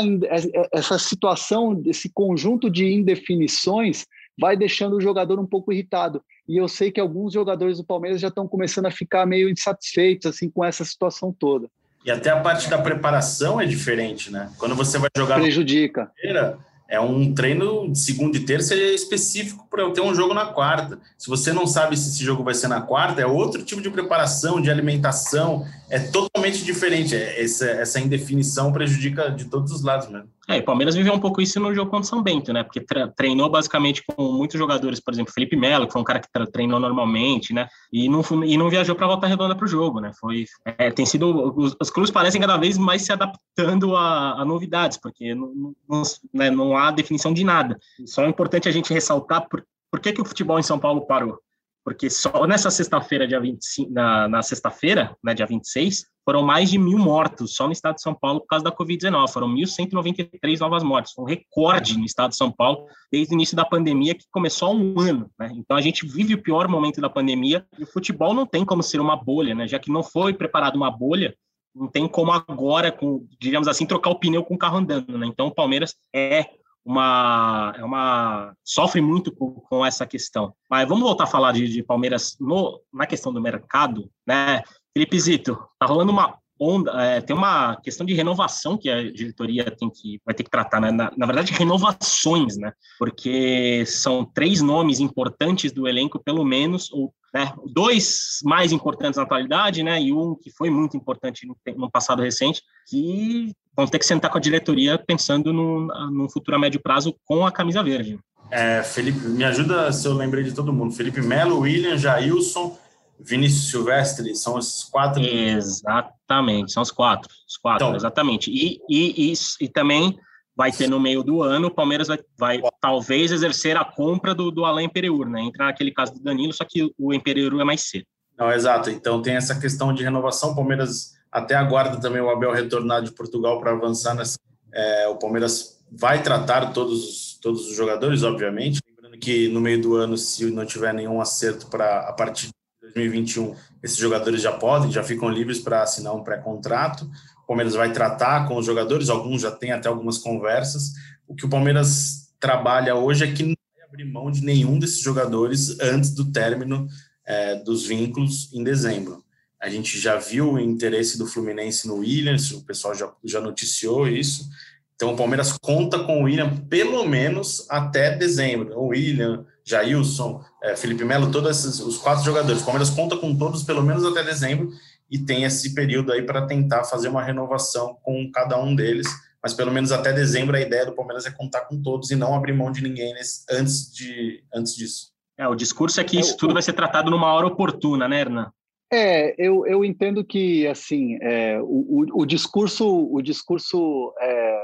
essa 0.72 0.98
situação, 0.98 1.82
esse 1.86 2.10
conjunto 2.12 2.70
de 2.70 2.86
indefinições 2.86 4.06
vai 4.40 4.56
deixando 4.56 4.96
o 4.96 5.02
jogador 5.02 5.40
um 5.40 5.48
pouco 5.48 5.72
irritado. 5.72 6.24
E 6.48 6.58
eu 6.58 6.68
sei 6.68 6.92
que 6.92 7.00
alguns 7.00 7.34
jogadores 7.34 7.78
do 7.78 7.84
Palmeiras 7.84 8.22
já 8.22 8.28
estão 8.28 8.48
começando 8.48 8.86
a 8.86 8.92
ficar 8.92 9.26
meio 9.26 9.50
insatisfeitos 9.50 10.28
assim 10.28 10.50
com 10.50 10.64
essa 10.64 10.86
situação 10.86 11.36
toda. 11.38 11.70
E 12.06 12.12
até 12.12 12.30
a 12.30 12.40
parte 12.40 12.70
da 12.70 12.78
preparação 12.78 13.60
é 13.60 13.66
diferente, 13.66 14.32
né? 14.32 14.52
Quando 14.60 14.76
você 14.76 15.00
vai 15.00 15.10
jogar 15.18 15.40
prejudica. 15.40 16.12
Feira, 16.22 16.60
é 16.88 17.00
um 17.00 17.34
treino 17.34 17.92
de 17.92 17.98
segunda 17.98 18.38
e 18.38 18.42
terça 18.42 18.76
específico 18.76 19.68
para 19.72 19.82
eu 19.82 19.92
ter 19.92 20.02
um 20.02 20.14
jogo 20.14 20.34
na 20.34 20.46
quarta. 20.46 21.00
Se 21.18 21.28
você 21.28 21.52
não 21.52 21.66
sabe 21.66 21.98
se 21.98 22.10
esse 22.10 22.24
jogo 22.24 22.44
vai 22.44 22.54
ser 22.54 22.68
na 22.68 22.80
quarta, 22.80 23.22
é 23.22 23.26
outro 23.26 23.64
tipo 23.64 23.82
de 23.82 23.90
preparação, 23.90 24.62
de 24.62 24.70
alimentação, 24.70 25.66
é 25.90 25.98
totalmente 25.98 26.64
diferente. 26.64 27.16
É, 27.16 27.42
essa, 27.44 27.66
essa 27.66 28.00
indefinição 28.00 28.72
prejudica 28.72 29.32
de 29.32 29.46
todos 29.46 29.72
os 29.72 29.82
lados 29.82 30.08
mesmo. 30.08 30.30
É, 30.48 30.60
o 30.60 30.64
Palmeiras 30.64 30.96
viveu 30.96 31.14
um 31.14 31.20
pouco 31.20 31.42
isso 31.42 31.60
no 31.60 31.74
jogo 31.74 31.90
contra 31.90 32.06
o 32.06 32.10
São 32.10 32.22
Bento, 32.22 32.54
né? 32.54 32.64
Porque 32.64 32.86
treinou 33.16 33.50
basicamente 33.50 34.04
com 34.06 34.32
muitos 34.32 34.58
jogadores, 34.58 35.00
por 35.00 35.14
exemplo, 35.14 35.34
Felipe 35.34 35.56
Melo, 35.56 35.88
que 35.88 35.94
foi 35.94 36.02
um 36.02 36.06
cara 36.06 36.20
que 36.20 36.28
treinou 36.52 36.80
normalmente, 36.80 37.54
né? 37.54 37.68
E 37.92 38.08
não, 38.08 38.22
e 38.46 38.56
não 38.56 38.70
viajou 38.70 38.96
para 38.96 39.08
volta 39.08 39.28
redonda 39.28 39.56
para 39.56 39.66
o 39.66 39.68
jogo, 39.68 40.00
né? 40.00 40.12
Foi, 40.20 40.46
é, 40.64 40.92
tem 40.92 41.06
sido. 41.06 41.54
Os, 41.58 41.76
os, 41.82 41.90
clubes 41.90 42.12
parecem 42.12 42.40
cada 42.40 42.58
vez 42.58 42.78
mais 42.78 43.02
se 43.02 43.12
adaptando 43.12 43.96
a, 43.96 44.42
a 44.42 44.46
novidades, 44.46 44.98
porque 44.98 45.34
não, 45.34 45.74
não, 45.90 46.04
né, 46.34 46.52
não, 46.52 46.78
há 46.78 46.92
definição 46.92 47.34
de 47.34 47.44
nada. 47.44 47.78
Só 48.06 48.24
é 48.24 48.30
importante 48.30 48.70
a 48.70 48.72
gente 48.72 48.94
ressaltar 48.94 49.48
por, 49.50 49.66
por 49.90 50.00
que, 50.00 50.14
que 50.14 50.22
o 50.22 50.26
futebol 50.26 50.60
em 50.60 50.64
São 50.64 50.78
Paulo 50.78 51.08
parou 51.08 51.40
porque 51.86 52.10
só 52.10 52.48
nessa 52.48 52.72
sexta-feira, 52.72 53.28
dia 53.28 53.40
25, 53.40 53.94
na, 53.94 54.28
na 54.28 54.42
sexta-feira, 54.42 55.16
né, 55.24 55.36
dia 55.36 55.46
26, 55.46 56.08
foram 56.26 56.42
mais 56.42 56.72
de 56.72 56.80
mil 56.80 56.98
mortos 56.98 57.54
só 57.54 57.68
no 57.68 57.72
estado 57.72 57.98
de 57.98 58.02
São 58.02 58.16
Paulo 58.16 58.40
por 58.40 58.48
causa 58.48 58.66
da 58.66 58.72
Covid-19. 58.72 59.30
Foram 59.30 59.48
1.193 59.54 60.60
novas 60.60 60.82
mortes, 60.82 61.14
um 61.16 61.24
recorde 61.24 61.96
no 61.96 62.04
estado 62.04 62.32
de 62.32 62.38
São 62.38 62.52
Paulo 62.52 62.88
desde 63.12 63.32
o 63.32 63.36
início 63.36 63.56
da 63.56 63.64
pandemia, 63.64 64.16
que 64.16 64.26
começou 64.32 64.70
há 64.70 64.72
um 64.72 65.00
ano. 65.00 65.30
Né? 65.40 65.52
Então 65.54 65.78
a 65.78 65.82
gente 65.82 66.08
vive 66.08 66.34
o 66.34 66.42
pior 66.42 66.68
momento 66.68 67.00
da 67.00 67.10
pandemia 67.10 67.64
e 67.78 67.84
o 67.84 67.88
futebol 67.88 68.34
não 68.34 68.48
tem 68.48 68.66
como 68.66 68.82
ser 68.82 69.00
uma 69.00 69.16
bolha, 69.16 69.54
né? 69.54 69.68
já 69.68 69.78
que 69.78 69.92
não 69.92 70.02
foi 70.02 70.34
preparado 70.34 70.78
uma 70.78 70.90
bolha. 70.90 71.36
Não 71.76 71.88
tem 71.88 72.08
como 72.08 72.32
agora, 72.32 72.92
com, 72.92 73.28
digamos 73.40 73.68
assim, 73.68 73.86
trocar 73.86 74.10
o 74.10 74.18
pneu 74.18 74.44
com 74.44 74.56
o 74.56 74.58
carro 74.58 74.78
andando. 74.78 75.20
Né? 75.20 75.28
Então 75.28 75.48
o 75.48 75.54
Palmeiras 75.54 75.94
é 76.12 76.46
uma, 76.86 77.74
é 77.78 77.84
uma 77.84 78.56
sofre 78.64 79.02
muito 79.02 79.34
com, 79.34 79.56
com, 79.56 79.86
essa 79.86 80.06
questão. 80.06 80.54
Mas 80.70 80.88
vamos 80.88 81.04
voltar 81.04 81.24
a 81.24 81.28
falar 81.28 81.52
de, 81.52 81.68
de, 81.68 81.84
Palmeiras 81.84 82.38
no, 82.40 82.80
na 82.94 83.08
questão 83.08 83.34
do 83.34 83.42
mercado, 83.42 84.10
né? 84.26 84.62
Felipe 84.94 85.20
Zito, 85.20 85.58
tá 85.80 85.88
rolando 85.88 86.12
uma 86.12 86.38
onda, 86.60 86.92
é, 87.04 87.22
tem 87.22 87.36
uma 87.36 87.76
questão 87.82 88.06
de 88.06 88.14
renovação 88.14 88.78
que 88.78 88.90
a 88.90 89.12
diretoria 89.12 89.66
tem 89.72 89.90
que 89.90 90.20
vai 90.26 90.34
ter 90.34 90.44
que 90.44 90.50
tratar, 90.50 90.80
né? 90.80 90.92
na, 90.92 91.12
na 91.16 91.26
verdade 91.26 91.52
renovações, 91.54 92.58
né? 92.58 92.72
Porque 92.98 93.84
são 93.86 94.24
três 94.26 94.62
nomes 94.62 95.00
importantes 95.00 95.72
do 95.72 95.88
elenco, 95.88 96.22
pelo 96.24 96.46
menos, 96.46 96.92
ou 96.92 97.14
né? 97.34 97.54
Dois 97.66 98.40
mais 98.46 98.72
importantes 98.72 99.18
na 99.18 99.24
atualidade, 99.24 99.84
né? 99.84 100.02
E 100.02 100.14
um 100.14 100.36
que 100.36 100.50
foi 100.50 100.70
muito 100.70 100.96
importante 100.96 101.46
no, 101.46 101.58
no 101.76 101.92
passado 101.92 102.22
recente, 102.22 102.62
que 102.88 103.52
vão 103.76 103.86
ter 103.86 104.00
que 104.00 104.06
sentar 104.06 104.32
com 104.32 104.38
a 104.38 104.42
diretoria 104.42 104.98
pensando 104.98 105.52
no 105.52 106.30
futuro 106.30 106.56
a 106.56 106.60
médio 106.60 106.80
prazo 106.82 107.14
com 107.26 107.46
a 107.46 107.52
camisa 107.52 107.84
verde. 107.84 108.18
É, 108.50 108.82
Felipe, 108.84 109.20
me 109.28 109.44
ajuda 109.44 109.92
se 109.92 110.08
eu 110.08 110.14
lembrei 110.14 110.44
de 110.44 110.54
todo 110.54 110.72
mundo. 110.72 110.94
Felipe 110.94 111.22
Melo, 111.22 111.60
William, 111.60 111.98
Jailson, 111.98 112.78
Vinícius 113.20 113.70
Silvestre, 113.70 114.36
são 114.36 114.58
os 114.58 114.84
quatro. 114.84 115.24
Exatamente, 115.24 116.72
são 116.72 116.84
os 116.84 116.92
quatro. 116.92 117.30
Os 117.48 117.58
quatro, 117.58 117.86
então, 117.86 117.96
exatamente. 117.96 118.52
E, 118.52 118.80
e, 118.90 119.32
e, 119.32 119.34
e 119.62 119.68
também 119.70 120.18
vai 120.56 120.72
ter 120.72 120.88
no 120.88 121.00
meio 121.00 121.22
do 121.22 121.44
ano, 121.44 121.68
o 121.68 121.74
Palmeiras 121.74 122.08
vai, 122.08 122.20
vai 122.38 122.62
talvez 122.80 123.32
exercer 123.32 123.76
a 123.76 123.84
compra 123.84 124.34
do, 124.34 124.50
do 124.50 124.64
Alain 124.64 124.88
Pereur, 124.88 125.28
né? 125.28 125.42
Entrar 125.42 125.66
naquele 125.66 125.92
caso 125.92 126.14
do 126.14 126.22
Danilo, 126.22 126.54
só 126.54 126.64
que 126.64 126.92
o 126.98 127.22
Pereur 127.22 127.60
é 127.60 127.64
mais 127.64 127.82
cedo. 127.82 128.06
Não, 128.38 128.52
exato. 128.52 128.90
Então 128.90 129.22
tem 129.22 129.36
essa 129.36 129.60
questão 129.60 129.94
de 129.94 130.04
renovação. 130.04 130.52
O 130.52 130.56
Palmeiras 130.56 131.14
até 131.32 131.56
aguarda 131.56 132.00
também 132.00 132.22
o 132.22 132.30
Abel 132.30 132.54
retornar 132.54 133.02
de 133.02 133.12
Portugal 133.12 133.60
para 133.60 133.72
avançar 133.72 134.14
nessa. 134.14 134.38
É, 134.74 135.08
o 135.08 135.16
Palmeiras 135.16 135.84
vai 135.92 136.22
tratar 136.22 136.74
todos, 136.74 137.38
todos 137.42 137.68
os 137.70 137.76
jogadores, 137.76 138.24
obviamente. 138.24 138.80
Lembrando 138.88 139.18
que 139.18 139.48
no 139.50 139.62
meio 139.62 139.82
do 139.82 139.96
ano, 139.96 140.18
se 140.18 140.50
não 140.52 140.66
tiver 140.66 140.94
nenhum 140.94 141.22
acerto 141.22 141.68
para 141.68 142.02
a 142.02 142.14
partir 142.14 142.48
de 142.48 142.54
2021, 142.96 143.56
esses 143.84 143.98
jogadores 143.98 144.42
já 144.42 144.54
podem, 144.54 144.92
já 144.92 145.04
ficam 145.04 145.30
livres 145.30 145.60
para 145.60 145.84
assinar 145.84 146.16
um 146.16 146.24
pré-contrato. 146.24 147.10
O 147.44 147.48
Palmeiras 147.48 147.76
vai 147.76 147.92
tratar 147.92 148.48
com 148.48 148.56
os 148.56 148.66
jogadores, 148.66 149.10
alguns 149.10 149.42
já 149.42 149.52
têm 149.52 149.72
até 149.72 149.90
algumas 149.90 150.18
conversas. 150.18 150.94
O 151.28 151.36
que 151.36 151.46
o 151.46 151.50
Palmeiras 151.50 152.34
trabalha 152.40 152.96
hoje 152.96 153.26
é 153.26 153.32
que 153.32 153.44
não 153.44 153.56
vai 153.76 153.86
abrir 153.86 154.06
mão 154.06 154.32
de 154.32 154.44
nenhum 154.44 154.80
desses 154.80 155.02
jogadores 155.02 155.80
antes 155.80 156.12
do 156.12 156.32
término 156.32 156.88
é, 157.26 157.56
dos 157.56 157.86
vínculos 157.86 158.52
em 158.54 158.64
dezembro. 158.64 159.24
A 159.62 159.70
gente 159.70 160.00
já 160.00 160.16
viu 160.18 160.54
o 160.54 160.60
interesse 160.60 161.18
do 161.18 161.28
Fluminense 161.28 161.88
no 161.88 161.98
Williams, 161.98 162.52
o 162.52 162.64
pessoal 162.64 162.96
já, 162.96 163.12
já 163.24 163.42
noticiou 163.42 164.08
isso. 164.08 164.48
Então 164.96 165.14
o 165.14 165.18
Palmeiras 165.18 165.52
conta 165.58 166.00
com 166.00 166.22
o 166.22 166.24
William 166.24 166.56
pelo 166.70 167.06
menos 167.06 167.66
até 167.70 168.16
dezembro. 168.16 168.78
O 168.80 168.88
William, 168.88 169.46
Jailson, 169.66 170.44
é, 170.62 170.76
Felipe 170.76 171.04
Melo, 171.04 171.32
todos 171.32 171.50
esses, 171.50 171.80
os 171.80 171.98
quatro 171.98 172.24
jogadores. 172.24 172.62
O 172.62 172.66
Palmeiras 172.66 172.90
conta 172.90 173.18
com 173.18 173.36
todos 173.36 173.64
pelo 173.64 173.82
menos 173.82 174.06
até 174.06 174.24
dezembro 174.24 174.72
e 175.10 175.18
tem 175.18 175.44
esse 175.44 175.74
período 175.74 176.12
aí 176.12 176.22
para 176.22 176.46
tentar 176.46 176.84
fazer 176.84 177.10
uma 177.10 177.24
renovação 177.24 177.98
com 178.04 178.30
cada 178.32 178.58
um 178.62 178.76
deles. 178.76 179.08
Mas 179.42 179.54
pelo 179.54 179.72
menos 179.72 179.92
até 179.92 180.14
dezembro 180.14 180.56
a 180.56 180.62
ideia 180.62 180.86
do 180.86 180.94
Palmeiras 180.94 181.26
é 181.26 181.32
contar 181.32 181.62
com 181.62 181.82
todos 181.82 182.12
e 182.12 182.16
não 182.16 182.36
abrir 182.36 182.54
mão 182.54 182.72
de 182.72 182.82
ninguém 182.82 183.14
nesse, 183.14 183.46
antes, 183.50 183.94
de, 183.94 184.44
antes 184.54 184.76
disso. 184.76 185.12
É, 185.38 185.48
o 185.48 185.56
discurso 185.56 186.00
é 186.00 186.04
que 186.04 186.20
isso 186.20 186.38
tudo 186.38 186.54
vai 186.54 186.64
ser 186.64 186.74
tratado 186.74 187.12
numa 187.12 187.34
hora 187.34 187.48
oportuna, 187.48 188.08
né, 188.08 188.22
Hernan? 188.22 188.52
É, 188.92 189.36
eu, 189.38 189.66
eu 189.66 189.84
entendo 189.84 190.24
que 190.24 190.68
assim 190.68 191.18
é, 191.22 191.60
o, 191.60 191.66
o, 191.66 192.22
o, 192.22 192.26
discurso 192.26 192.88
o 192.88 193.22
discurso 193.22 194.14
é, 194.20 194.55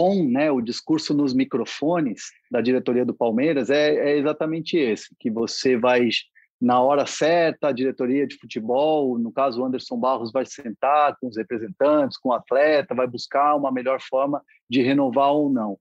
on, 0.00 0.24
né, 0.28 0.50
o 0.50 0.60
discurso 0.60 1.12
nos 1.12 1.34
microfones 1.34 2.30
da 2.50 2.60
diretoria 2.60 3.04
do 3.04 3.14
Palmeiras 3.14 3.70
é, 3.70 3.94
é 3.94 4.16
exatamente 4.16 4.76
esse, 4.76 5.14
que 5.18 5.30
você 5.30 5.76
vai 5.76 6.08
na 6.60 6.80
hora 6.80 7.06
certa, 7.06 7.68
a 7.68 7.72
diretoria 7.72 8.26
de 8.26 8.36
futebol, 8.36 9.18
no 9.18 9.32
caso 9.32 9.62
o 9.62 9.64
Anderson 9.64 9.96
Barros, 9.96 10.30
vai 10.30 10.44
sentar 10.44 11.16
com 11.18 11.28
os 11.28 11.36
representantes, 11.36 12.18
com 12.18 12.28
o 12.28 12.32
atleta, 12.34 12.94
vai 12.94 13.06
buscar 13.06 13.56
uma 13.56 13.72
melhor 13.72 13.98
forma 14.02 14.42
de 14.68 14.82
renovar 14.82 15.32
ou 15.32 15.50
não. 15.50 15.78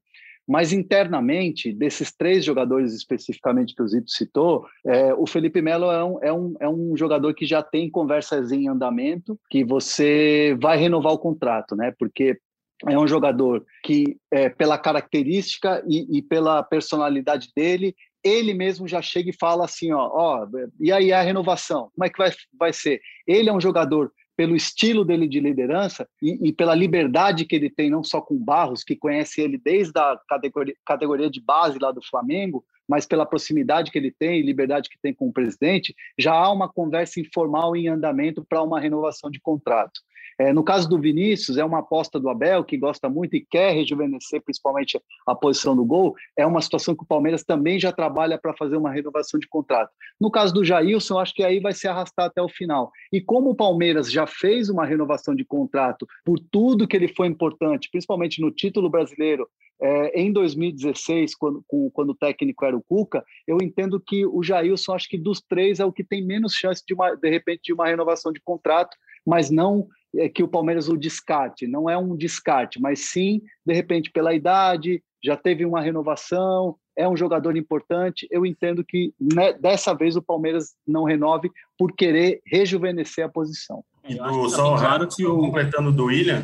Mas 0.47 0.73
internamente, 0.73 1.71
desses 1.71 2.11
três 2.11 2.43
jogadores 2.43 2.93
especificamente 2.93 3.75
que 3.75 3.83
o 3.83 3.87
Zito 3.87 4.09
citou, 4.09 4.65
é, 4.83 5.13
o 5.13 5.27
Felipe 5.27 5.61
Melo 5.61 5.91
é 5.91 6.03
um, 6.03 6.23
é, 6.23 6.33
um, 6.33 6.55
é 6.61 6.67
um 6.69 6.97
jogador 6.97 7.35
que 7.35 7.45
já 7.45 7.61
tem 7.61 7.87
conversas 7.87 8.51
em 8.51 8.67
andamento, 8.67 9.39
que 9.47 9.63
você 9.63 10.57
vai 10.59 10.75
renovar 10.77 11.13
o 11.13 11.19
contrato, 11.19 11.75
né? 11.75 11.93
Porque 11.99 12.39
é 12.87 12.97
um 12.97 13.07
jogador 13.07 13.65
que, 13.83 14.17
é, 14.31 14.49
pela 14.49 14.77
característica 14.77 15.83
e, 15.87 16.17
e, 16.17 16.21
pela 16.21 16.63
personalidade 16.63 17.49
dele, 17.55 17.95
ele 18.23 18.53
mesmo 18.53 18.87
já 18.87 19.01
chega 19.01 19.29
e 19.29 19.37
fala 19.37 19.65
assim, 19.65 19.91
ó, 19.91 20.09
ó, 20.11 20.47
e 20.79 20.91
aí 20.91 21.11
a 21.11 21.21
renovação, 21.21 21.89
como 21.93 22.05
é 22.05 22.09
que 22.09 22.17
vai, 22.17 22.31
vai 22.57 22.73
ser? 22.73 23.01
Ele 23.27 23.49
é 23.49 23.53
um 23.53 23.61
jogador 23.61 24.11
pelo 24.39 24.55
estilo 24.55 25.03
dele 25.03 25.27
de 25.27 25.41
liderança 25.41 26.07
e, 26.21 26.47
e, 26.47 26.53
pela 26.53 26.73
liberdade 26.73 27.43
que 27.43 27.55
ele 27.55 27.69
tem, 27.69 27.89
não 27.89 28.01
só 28.03 28.21
com 28.21 28.37
Barros, 28.37 28.85
que 28.85 28.95
conhece 28.95 29.41
ele 29.41 29.57
desde 29.57 29.99
a 29.99 30.17
categoria, 30.29 30.73
categoria 30.85 31.29
de 31.29 31.41
base 31.41 31.77
lá 31.77 31.91
do 31.91 32.01
Flamengo, 32.01 32.63
mas 32.87 33.05
pela 33.05 33.25
proximidade 33.25 33.91
que 33.91 33.97
ele 33.97 34.11
tem 34.17 34.39
e 34.39 34.41
liberdade 34.41 34.89
que 34.89 34.97
tem 35.01 35.13
com 35.13 35.27
o 35.27 35.33
presidente, 35.33 35.93
já 36.17 36.33
há 36.33 36.51
uma 36.51 36.71
conversa 36.71 37.19
informal 37.19 37.75
em 37.75 37.89
andamento 37.89 38.43
para 38.47 38.63
uma 38.63 38.79
renovação 38.79 39.29
de 39.29 39.41
contrato. 39.41 39.99
É, 40.39 40.53
no 40.53 40.63
caso 40.63 40.87
do 40.87 40.97
Vinícius, 40.97 41.57
é 41.57 41.65
uma 41.65 41.79
aposta 41.79 42.17
do 42.17 42.29
Abel, 42.29 42.63
que 42.63 42.77
gosta 42.77 43.09
muito 43.09 43.35
e 43.35 43.45
quer 43.45 43.73
rejuvenescer 43.73 44.41
principalmente 44.41 44.97
a 45.27 45.35
posição 45.35 45.75
do 45.75 45.83
gol. 45.83 46.15
É 46.37 46.45
uma 46.45 46.61
situação 46.61 46.95
que 46.95 47.03
o 47.03 47.07
Palmeiras 47.07 47.43
também 47.43 47.77
já 47.77 47.91
trabalha 47.91 48.37
para 48.37 48.55
fazer 48.55 48.77
uma 48.77 48.89
renovação 48.89 49.37
de 49.37 49.49
contrato. 49.49 49.91
No 50.19 50.31
caso 50.31 50.53
do 50.53 50.63
Jailson, 50.63 51.19
acho 51.19 51.33
que 51.33 51.43
aí 51.43 51.59
vai 51.59 51.73
se 51.73 51.89
arrastar 51.89 52.27
até 52.27 52.41
o 52.41 52.47
final. 52.47 52.89
E 53.11 53.19
como 53.19 53.49
o 53.49 53.55
Palmeiras 53.55 54.09
já 54.09 54.25
fez 54.25 54.69
uma 54.69 54.85
renovação 54.85 55.35
de 55.35 55.43
contrato 55.43 56.07
por 56.23 56.39
tudo 56.39 56.87
que 56.87 56.95
ele 56.95 57.09
foi 57.09 57.27
importante, 57.27 57.89
principalmente 57.91 58.41
no 58.41 58.49
título 58.49 58.89
brasileiro, 58.89 59.45
é, 59.81 60.21
em 60.21 60.31
2016, 60.31 61.35
quando, 61.35 61.65
quando 61.93 62.09
o 62.11 62.15
técnico 62.15 62.65
era 62.65 62.75
o 62.75 62.81
Cuca, 62.81 63.23
eu 63.45 63.57
entendo 63.61 63.99
que 63.99 64.25
o 64.25 64.41
Jailson, 64.41 64.93
acho 64.93 65.09
que 65.09 65.17
dos 65.17 65.41
três, 65.41 65.79
é 65.81 65.85
o 65.85 65.91
que 65.91 66.03
tem 66.03 66.25
menos 66.25 66.53
chance 66.53 66.83
de, 66.85 66.93
uma, 66.93 67.15
de 67.15 67.29
repente, 67.29 67.63
de 67.63 67.73
uma 67.73 67.87
renovação 67.87 68.31
de 68.31 68.41
contrato, 68.41 68.95
mas 69.25 69.49
não 69.49 69.87
que 70.33 70.43
o 70.43 70.47
Palmeiras 70.47 70.89
o 70.89 70.97
descarte, 70.97 71.67
não 71.67 71.89
é 71.89 71.97
um 71.97 72.15
descarte, 72.15 72.81
mas 72.81 72.99
sim, 72.99 73.41
de 73.65 73.73
repente, 73.73 74.11
pela 74.11 74.33
idade, 74.33 75.03
já 75.23 75.35
teve 75.35 75.65
uma 75.65 75.81
renovação, 75.81 76.75
é 76.97 77.07
um 77.07 77.15
jogador 77.15 77.55
importante. 77.55 78.27
Eu 78.31 78.45
entendo 78.45 78.83
que 78.83 79.13
né, 79.19 79.53
dessa 79.53 79.93
vez 79.93 80.15
o 80.15 80.21
Palmeiras 80.21 80.75
não 80.87 81.03
renove 81.03 81.51
por 81.77 81.93
querer 81.93 82.41
rejuvenescer 82.45 83.25
a 83.25 83.29
posição. 83.29 83.83
E 84.07 84.15
do, 84.15 84.49
tá 84.49 84.57
só 84.57 84.77
claro 84.77 85.07
que 85.07 85.25
o... 85.25 85.37
completando 85.37 85.91
do 85.91 86.05
William, 86.05 86.43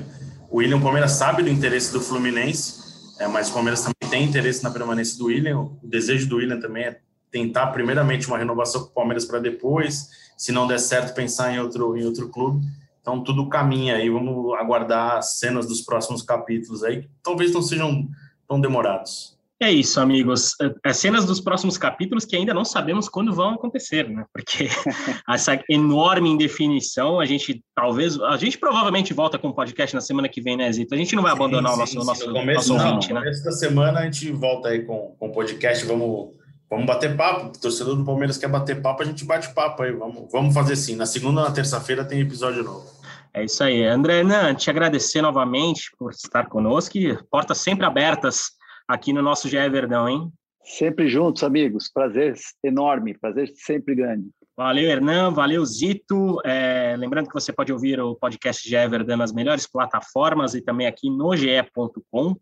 o 0.50 0.58
William 0.58 0.78
o 0.78 0.82
Palmeiras 0.82 1.12
sabe 1.12 1.44
do 1.44 1.50
interesse 1.50 1.92
do 1.92 2.00
Fluminense, 2.00 2.86
é, 3.20 3.28
mas 3.28 3.50
o 3.50 3.54
Palmeiras 3.54 3.82
também 3.82 4.10
tem 4.10 4.24
interesse 4.24 4.64
na 4.64 4.70
permanência 4.70 5.18
do 5.18 5.26
William. 5.26 5.60
O 5.60 5.80
desejo 5.84 6.30
do 6.30 6.38
William 6.38 6.60
também 6.60 6.84
é 6.84 7.00
tentar 7.32 7.68
primeiramente 7.68 8.28
uma 8.28 8.38
renovação 8.38 8.82
com 8.84 8.88
o 8.88 8.94
Palmeiras 8.94 9.26
para 9.26 9.40
depois, 9.40 10.10
se 10.38 10.52
não 10.52 10.68
der 10.68 10.80
certo, 10.80 11.14
pensar 11.14 11.54
em 11.54 11.60
outro, 11.60 11.98
em 11.98 12.06
outro 12.06 12.30
clube. 12.30 12.66
Então 13.06 13.24
tudo 13.24 13.48
caminha 13.48 13.98
aí, 13.98 14.10
vamos 14.10 14.52
aguardar 14.56 15.18
as 15.18 15.38
cenas 15.38 15.68
dos 15.68 15.82
próximos 15.82 16.24
capítulos 16.24 16.84
aí, 16.84 17.04
que 17.04 17.10
talvez 17.22 17.54
não 17.54 17.62
sejam 17.62 18.10
tão 18.48 18.60
demorados. 18.60 19.38
É 19.62 19.72
isso, 19.72 20.02
amigos. 20.02 20.56
As 20.60 20.74
é, 20.84 20.94
cenas 20.94 21.24
dos 21.24 21.40
próximos 21.40 21.78
capítulos 21.78 22.26
que 22.26 22.36
ainda 22.36 22.52
não 22.52 22.66
sabemos 22.66 23.08
quando 23.08 23.32
vão 23.32 23.52
acontecer, 23.52 24.10
né? 24.10 24.26
Porque 24.34 24.68
essa 25.30 25.64
enorme 25.70 26.32
indefinição, 26.32 27.20
a 27.20 27.26
gente 27.26 27.64
talvez, 27.76 28.20
a 28.20 28.38
gente 28.38 28.58
provavelmente 28.58 29.14
volta 29.14 29.38
com 29.38 29.50
o 29.50 29.54
podcast 29.54 29.94
na 29.94 30.02
semana 30.02 30.28
que 30.28 30.42
vem, 30.42 30.58
né, 30.58 30.72
Zito? 30.72 30.96
A 30.96 30.98
gente 30.98 31.16
não 31.16 31.22
vai 31.22 31.32
abandonar 31.32 31.74
sim, 31.74 31.76
o 31.76 31.80
nosso, 31.80 31.92
sim, 31.92 32.08
nosso, 32.08 32.28
no 32.28 32.34
começo, 32.34 32.74
nosso 32.74 32.84
não, 32.84 32.88
ouvinte, 32.88 33.10
no 33.10 33.16
né? 33.16 33.22
começo 33.22 33.44
da 33.44 33.52
semana 33.52 34.00
a 34.00 34.04
gente 34.06 34.32
volta 34.32 34.70
aí 34.70 34.84
com, 34.84 35.16
com 35.20 35.28
o 35.28 35.32
podcast, 35.32 35.86
vamos, 35.86 36.32
vamos 36.70 36.86
bater 36.86 37.16
papo. 37.16 37.48
O 37.48 37.52
torcedor 37.52 37.96
do 37.96 38.06
Palmeiras 38.06 38.38
quer 38.38 38.48
bater 38.48 38.82
papo, 38.82 39.04
a 39.04 39.06
gente 39.06 39.26
bate 39.26 39.54
papo 39.54 39.84
aí. 39.84 39.92
Vamos, 39.92 40.32
vamos 40.32 40.54
fazer 40.54 40.74
assim. 40.74 40.96
Na 40.96 41.06
segunda 41.06 41.42
ou 41.42 41.48
na 41.48 41.54
terça-feira 41.54 42.06
tem 42.06 42.20
episódio 42.20 42.64
novo. 42.64 42.90
É 43.34 43.44
isso 43.44 43.64
aí. 43.64 43.84
André 43.84 44.24
Nan, 44.24 44.56
te 44.56 44.70
agradecer 44.70 45.22
novamente 45.22 45.92
por 45.98 46.12
estar 46.12 46.48
conosco 46.48 46.98
e 46.98 47.18
portas 47.30 47.58
sempre 47.58 47.86
abertas 47.86 48.52
aqui 48.88 49.12
no 49.12 49.22
nosso 49.22 49.50
GE 49.50 49.70
Verdão, 49.70 50.08
hein? 50.08 50.32
Sempre 50.64 51.08
juntos, 51.10 51.44
amigos. 51.44 51.92
Prazer 51.94 52.36
enorme, 52.64 53.18
prazer 53.18 53.52
sempre 53.56 53.94
grande. 53.94 54.30
Valeu, 54.58 54.90
Hernan, 54.90 55.32
valeu, 55.32 55.66
Zito. 55.66 56.40
É, 56.46 56.96
lembrando 56.98 57.28
que 57.28 57.34
você 57.34 57.52
pode 57.52 57.74
ouvir 57.74 58.00
o 58.00 58.16
podcast 58.16 58.68
GE 58.68 58.88
Verdão 58.88 59.18
nas 59.18 59.34
melhores 59.34 59.68
plataformas 59.68 60.54
e 60.54 60.62
também 60.62 60.88
aqui 60.88 61.10
no 61.10 61.36
ge.com 61.36 62.36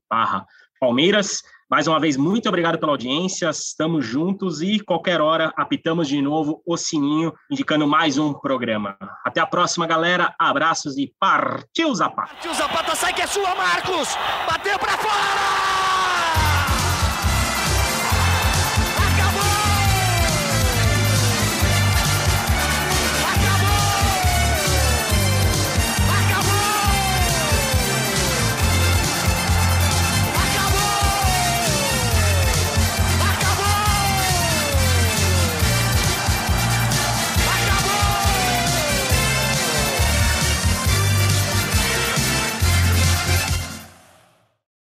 Palmeiras. 0.80 1.42
Mais 1.70 1.88
uma 1.88 2.00
vez, 2.00 2.16
muito 2.16 2.48
obrigado 2.48 2.78
pela 2.78 2.92
audiência, 2.92 3.50
estamos 3.50 4.06
juntos 4.06 4.62
e 4.62 4.80
qualquer 4.80 5.22
hora 5.22 5.52
apitamos 5.56 6.08
de 6.08 6.22
novo 6.22 6.62
o 6.68 6.78
sininho, 6.78 7.34
indicando 7.50 7.88
mais 7.88 8.20
um 8.20 8.32
programa. 8.32 8.96
Até 9.26 9.40
a 9.42 9.48
próxima, 9.48 9.88
galera. 9.88 10.36
Abraços 10.38 10.98
e 10.98 11.12
partiu 11.20 11.96
Zapata. 11.96 12.34
Partiu 12.34 12.54
Zapata, 12.54 12.96
sai 12.96 13.14
que 13.14 13.22
é 13.22 13.28
sua, 13.28 13.56
Marcos! 13.56 14.10
Bateu 14.46 14.78
para 14.78 14.98
fora! 14.98 15.93